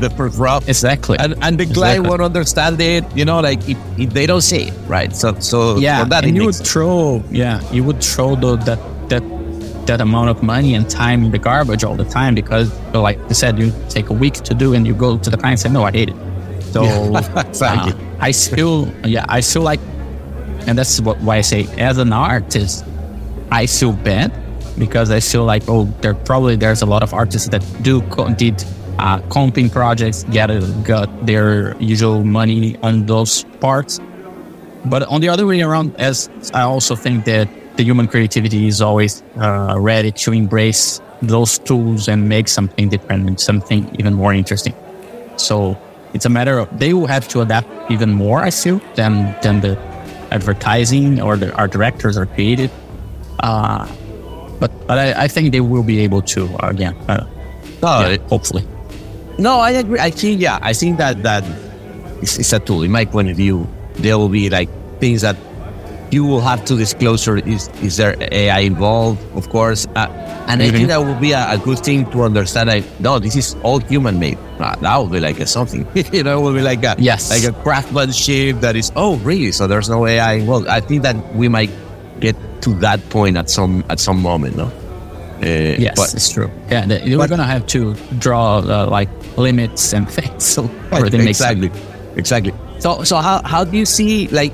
[0.00, 0.68] the first rough.
[0.68, 1.18] Exactly.
[1.18, 2.08] And, and the client Exactly.
[2.08, 5.14] won't understand it, you know, like if, if they don't see it, right?
[5.14, 8.78] So, so yeah, that, and you would throw, yeah, you would throw the, that
[9.08, 9.22] that
[9.86, 13.32] that amount of money and time in the garbage all the time because, like I
[13.32, 15.68] said, you take a week to do, and you go to the client and say,
[15.68, 16.16] "No, I hate it."
[16.72, 16.84] So
[17.36, 17.92] exactly.
[17.92, 19.80] uh, I feel, yeah, I feel like,
[20.66, 22.84] and that's what why I say, as an artist,
[23.50, 24.32] I feel bad
[24.78, 28.00] because I feel like, oh, there probably there's a lot of artists that do
[28.36, 28.64] did
[28.98, 34.00] uh, comping projects, get a, got their usual money on those parts.
[34.84, 38.82] But on the other way around, as I also think that the human creativity is
[38.82, 44.34] always uh, ready to embrace those tools and make something different and something even more
[44.34, 44.74] interesting.
[45.36, 45.78] So
[46.12, 49.60] it's a matter of they will have to adapt even more, I feel, than than
[49.60, 49.78] the
[50.30, 52.70] advertising or the art directors are creative.
[53.40, 53.86] Uh,
[54.60, 56.94] but but I, I think they will be able to uh, again.
[57.08, 57.26] Uh,
[57.82, 58.66] yeah, hopefully.
[59.38, 59.98] No, I agree.
[59.98, 61.44] I think, yeah, I think that that
[62.22, 62.82] it's, it's a tool.
[62.82, 64.68] In my point of view, there will be like
[65.00, 65.36] things that
[66.10, 67.26] you will have to disclose.
[67.26, 69.18] Or is is there AI involved?
[69.34, 70.06] Of course, uh,
[70.48, 70.72] and I Mhm.
[70.72, 72.68] think that will be a, a good thing to understand.
[72.68, 74.38] Like, no, this is all human made.
[74.60, 75.86] Uh, that will be like a something.
[76.12, 77.30] you know, it will be like a Yes.
[77.30, 78.92] like a craftsmanship that is.
[78.96, 79.52] Oh, really?
[79.52, 80.68] So there's no AI involved.
[80.68, 81.70] I think that we might
[82.20, 84.56] get to that point at some at some moment.
[84.56, 84.70] No.
[85.42, 86.50] Uh, Yes, but- it's true.
[86.70, 91.38] Yeah, the, we're gonna have to draw uh, like limits and things so everything makes
[91.38, 91.58] sense.
[91.62, 92.52] exactly, exactly.
[92.80, 94.52] So, so how, how do you see like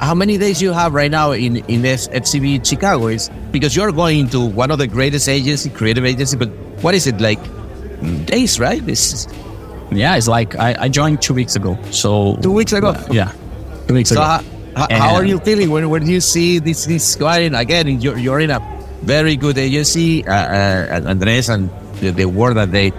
[0.00, 3.08] how many days you have right now in in this FCB Chicago?
[3.08, 6.48] Is because you're going to one of the greatest agency, creative agency, but
[6.80, 7.38] what is it like?
[8.26, 8.84] Days, right?
[8.84, 9.28] This is,
[9.90, 11.78] Yeah, it's like I, I joined two weeks ago.
[11.90, 12.88] So Two weeks ago?
[12.88, 13.32] Uh, yeah,
[13.88, 14.22] two weeks so ago.
[14.24, 14.40] how,
[14.76, 18.00] how, how are you feeling when, when you see this this going again?
[18.00, 18.60] You're, you're in a
[19.02, 21.70] very good agency, uh, uh, Andres, and
[22.00, 22.92] the, the work that they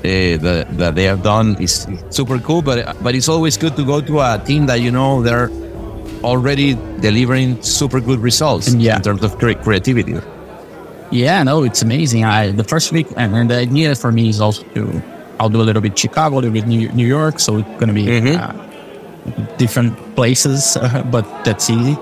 [0.00, 2.62] uh, the, that they have done is super cool.
[2.62, 5.50] But but it's always good to go to a team that you know they're
[6.24, 8.96] already delivering super good results Yeah.
[8.96, 10.16] in terms of cre- creativity.
[11.10, 12.24] Yeah, no, it's amazing.
[12.24, 15.02] I the first week, and, and the idea for me is also to
[15.40, 17.92] I'll do a little bit Chicago, a little bit New, New York, so it's gonna
[17.94, 18.36] be Mhm.
[18.36, 18.52] uh,
[19.56, 20.76] different places,
[21.10, 21.96] but that's easy.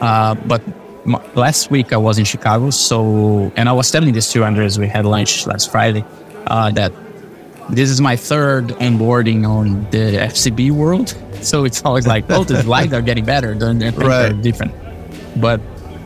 [0.00, 0.62] Uh, but
[1.06, 4.78] m- last week I was in Chicago, so and I was telling this to Andres.
[4.78, 6.04] We had lunch last Friday.
[6.46, 6.92] Uh, that
[7.70, 12.62] this is my third onboarding on the FCB world, so it's always like, oh, the
[12.66, 14.42] slides are getting better, the the things are Right.
[14.42, 14.72] different,
[15.40, 15.60] but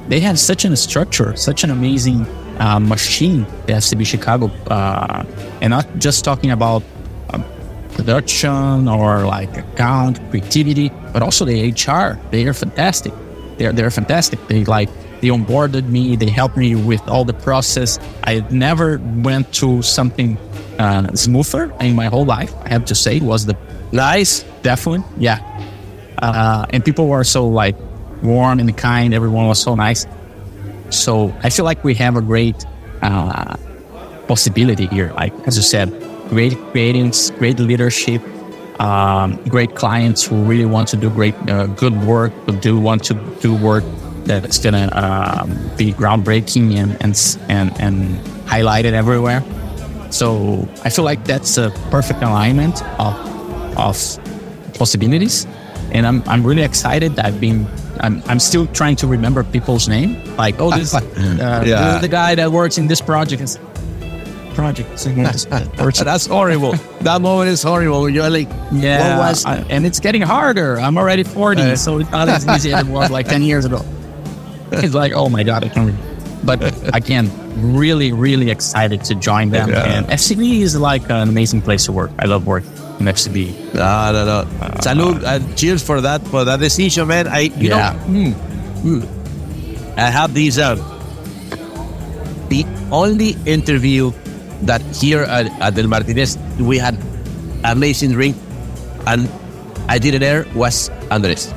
[0.08, 2.26] they have such a structure, such an amazing
[2.58, 5.24] uh, machine, the FCB Chicago, uh,
[5.60, 6.82] and not just talking about
[7.32, 7.44] um,
[7.94, 12.18] production or like account creativity, but also the HR.
[12.30, 13.12] They are fantastic.
[13.58, 14.38] They're they're fantastic.
[14.48, 14.88] They like
[15.20, 16.16] they onboarded me.
[16.16, 17.98] They helped me with all the process.
[18.24, 20.36] I never went to something
[20.78, 22.52] uh, smoother in my whole life.
[22.64, 23.56] I have to say, it was the
[23.92, 24.42] Nice.
[24.62, 25.38] definitely yeah
[26.22, 27.76] uh, and people were so like
[28.22, 30.06] warm and kind everyone was so nice
[30.88, 32.64] so i feel like we have a great
[33.02, 33.56] uh,
[34.28, 35.90] possibility here like as you said
[36.30, 38.22] great creatives great leadership
[38.80, 43.04] um, great clients who really want to do great uh, good work who do want
[43.04, 43.84] to do work
[44.24, 47.14] that's gonna um, be groundbreaking and, and
[47.50, 49.42] and and highlighted everywhere
[50.12, 53.14] so I feel like that's a perfect alignment of
[53.76, 53.96] of
[54.78, 55.46] possibilities,
[55.92, 57.18] and I'm I'm really excited.
[57.18, 57.66] I've been
[58.00, 60.20] I'm I'm still trying to remember people's name.
[60.36, 61.00] Like oh this uh,
[61.64, 61.94] Yeah.
[61.94, 63.58] the, the guy that works in this project is
[64.54, 64.90] project.
[66.04, 66.72] That's horrible.
[67.00, 68.08] That moment is horrible.
[68.10, 70.78] You're like, yeah, what was- I- and it's getting harder.
[70.78, 73.64] I'm already 40, Uh, so it's not as easy as it was like 10 years
[73.64, 73.80] ago.
[74.72, 75.88] It's like, oh my god, I can't.
[75.92, 76.11] Read.
[76.44, 76.58] But
[76.96, 79.70] again, really, really excited to join them.
[79.70, 79.84] Yeah.
[79.84, 82.10] And FCB is like an amazing place to work.
[82.18, 83.74] I love working in FCB.
[83.74, 84.50] No, no, no.
[84.82, 87.28] Salud and cheers for that for that decision, man.
[87.28, 87.92] I you Yeah.
[88.08, 88.34] know, mm,
[88.82, 89.98] mm.
[89.98, 90.74] I have these uh,
[92.48, 94.12] the only interview
[94.62, 96.96] that here at, at Del Martinez we had
[97.64, 98.36] amazing drink
[99.06, 99.28] and
[99.88, 101.52] I did it there was Andres.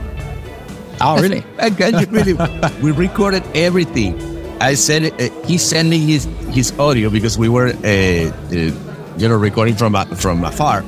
[1.01, 1.43] Oh, really?
[1.59, 2.39] And you believe
[2.81, 4.17] we recorded everything?
[4.65, 8.73] I said uh, he sent me his his audio because we were uh, uh,
[9.21, 10.83] you know recording from from afar,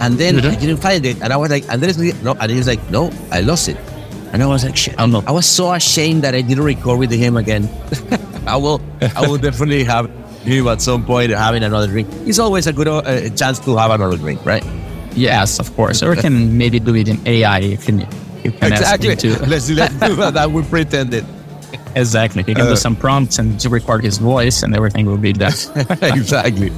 [0.00, 2.68] and then I didn't find it, and I was like, Andres, no, and he was
[2.68, 3.80] like, no, I lost it,
[4.32, 5.24] and I was like, shit, Oh, no.
[5.26, 7.64] I was so ashamed that I didn't record with him again.
[8.46, 10.10] I will, I will definitely have
[10.44, 12.08] him at some point having another drink.
[12.28, 14.64] It's always a good uh, chance to have another drink, right?
[15.16, 16.02] yes, of course.
[16.02, 18.04] Or we can maybe do it in AI if you,
[18.44, 19.08] you can Exactly.
[19.16, 19.90] Let's let's do that.
[20.36, 20.50] that.
[20.52, 21.24] We pretended.
[21.94, 22.42] Exactly.
[22.42, 25.32] He can Uh, do some prompts and to record his voice, and everything will be
[25.32, 25.52] done.
[26.02, 26.70] exactly.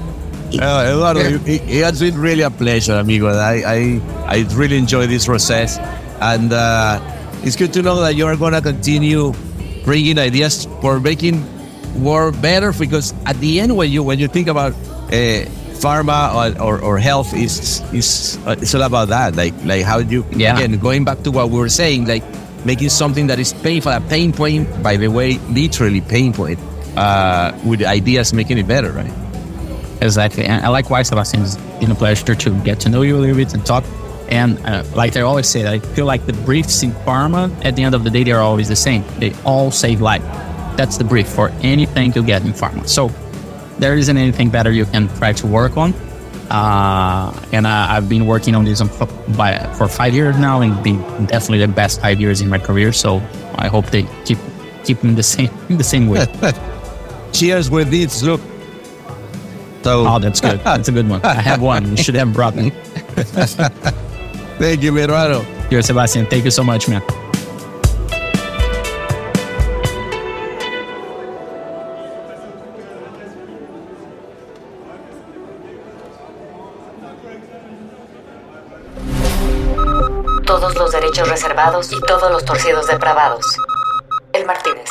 [0.58, 3.28] Uh, Eduardo, it, it has been really a pleasure, amigo.
[3.28, 5.78] I, I, I really enjoy this process.
[6.20, 7.00] And uh,
[7.42, 9.32] it's good to know that you're going to continue
[9.84, 11.44] bringing ideas for making
[12.02, 14.72] work better because at the end, when you, when you think about
[15.14, 15.46] uh,
[15.80, 19.36] pharma or, or, or health, is is uh, it's all about that.
[19.36, 20.56] Like, like how you, Yeah.
[20.58, 22.24] again, going back to what we were saying, like
[22.64, 26.58] making something that is painful, a pain point, by the way, literally pain point,
[26.96, 29.12] uh, with ideas making it better, right?
[30.02, 30.44] Exactly.
[30.44, 33.52] And likewise, Sebastian, it's been a pleasure to get to know you a little bit
[33.54, 33.84] and talk.
[34.28, 37.82] And uh, like I always say, I feel like the briefs in pharma, at the
[37.82, 39.04] end of the day, they are always the same.
[39.18, 40.22] They all save life.
[40.76, 42.88] That's the brief for anything you get in pharma.
[42.88, 43.10] So
[43.78, 45.92] there isn't anything better you can try to work on.
[46.50, 50.82] Uh, and I, I've been working on this for, by, for five years now, and
[50.82, 52.92] been definitely the best five years in my career.
[52.92, 53.22] So
[53.56, 54.38] I hope they keep
[54.84, 56.26] keep in the same in the same way.
[57.32, 58.22] Cheers with this.
[58.22, 58.40] Look.
[59.82, 60.60] So, Oh, that's good.
[60.64, 61.24] That's a good one.
[61.24, 61.88] I have one.
[61.90, 62.68] You should have brought me.
[64.58, 65.06] thank you, mi
[65.70, 66.26] You're Sebastian.
[66.26, 67.00] Thank you so much, man.
[80.50, 83.46] Todos los derechos reservados y todos los torcidos depravados.
[84.32, 84.90] El Martínez.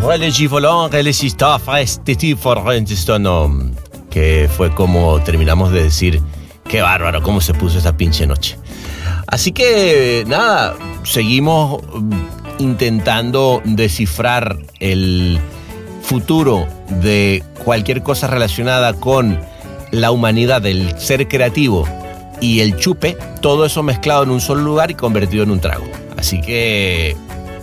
[0.00, 2.16] Voilà, Givolon, este
[4.08, 6.22] que fue como terminamos de decir,
[6.66, 8.58] qué bárbaro, cómo se puso esa pinche noche.
[9.26, 12.12] Así que nada, seguimos mm,
[12.56, 15.38] intentando descifrar el
[16.12, 16.66] futuro
[17.00, 19.40] de cualquier cosa relacionada con
[19.92, 21.88] la humanidad, el ser creativo
[22.38, 25.86] y el chupe, todo eso mezclado en un solo lugar y convertido en un trago.
[26.18, 27.16] Así que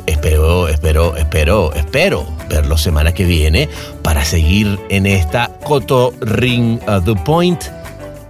[0.08, 3.70] espero, espero, espero, espero verlo semana que viene
[4.02, 7.62] para seguir en esta Coto Ring uh, The Point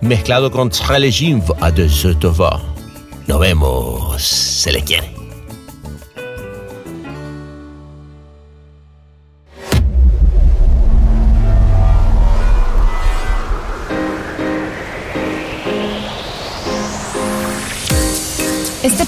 [0.01, 2.61] mezclado con Tralejin a de.
[3.26, 5.18] Nos vemos, se les quiere.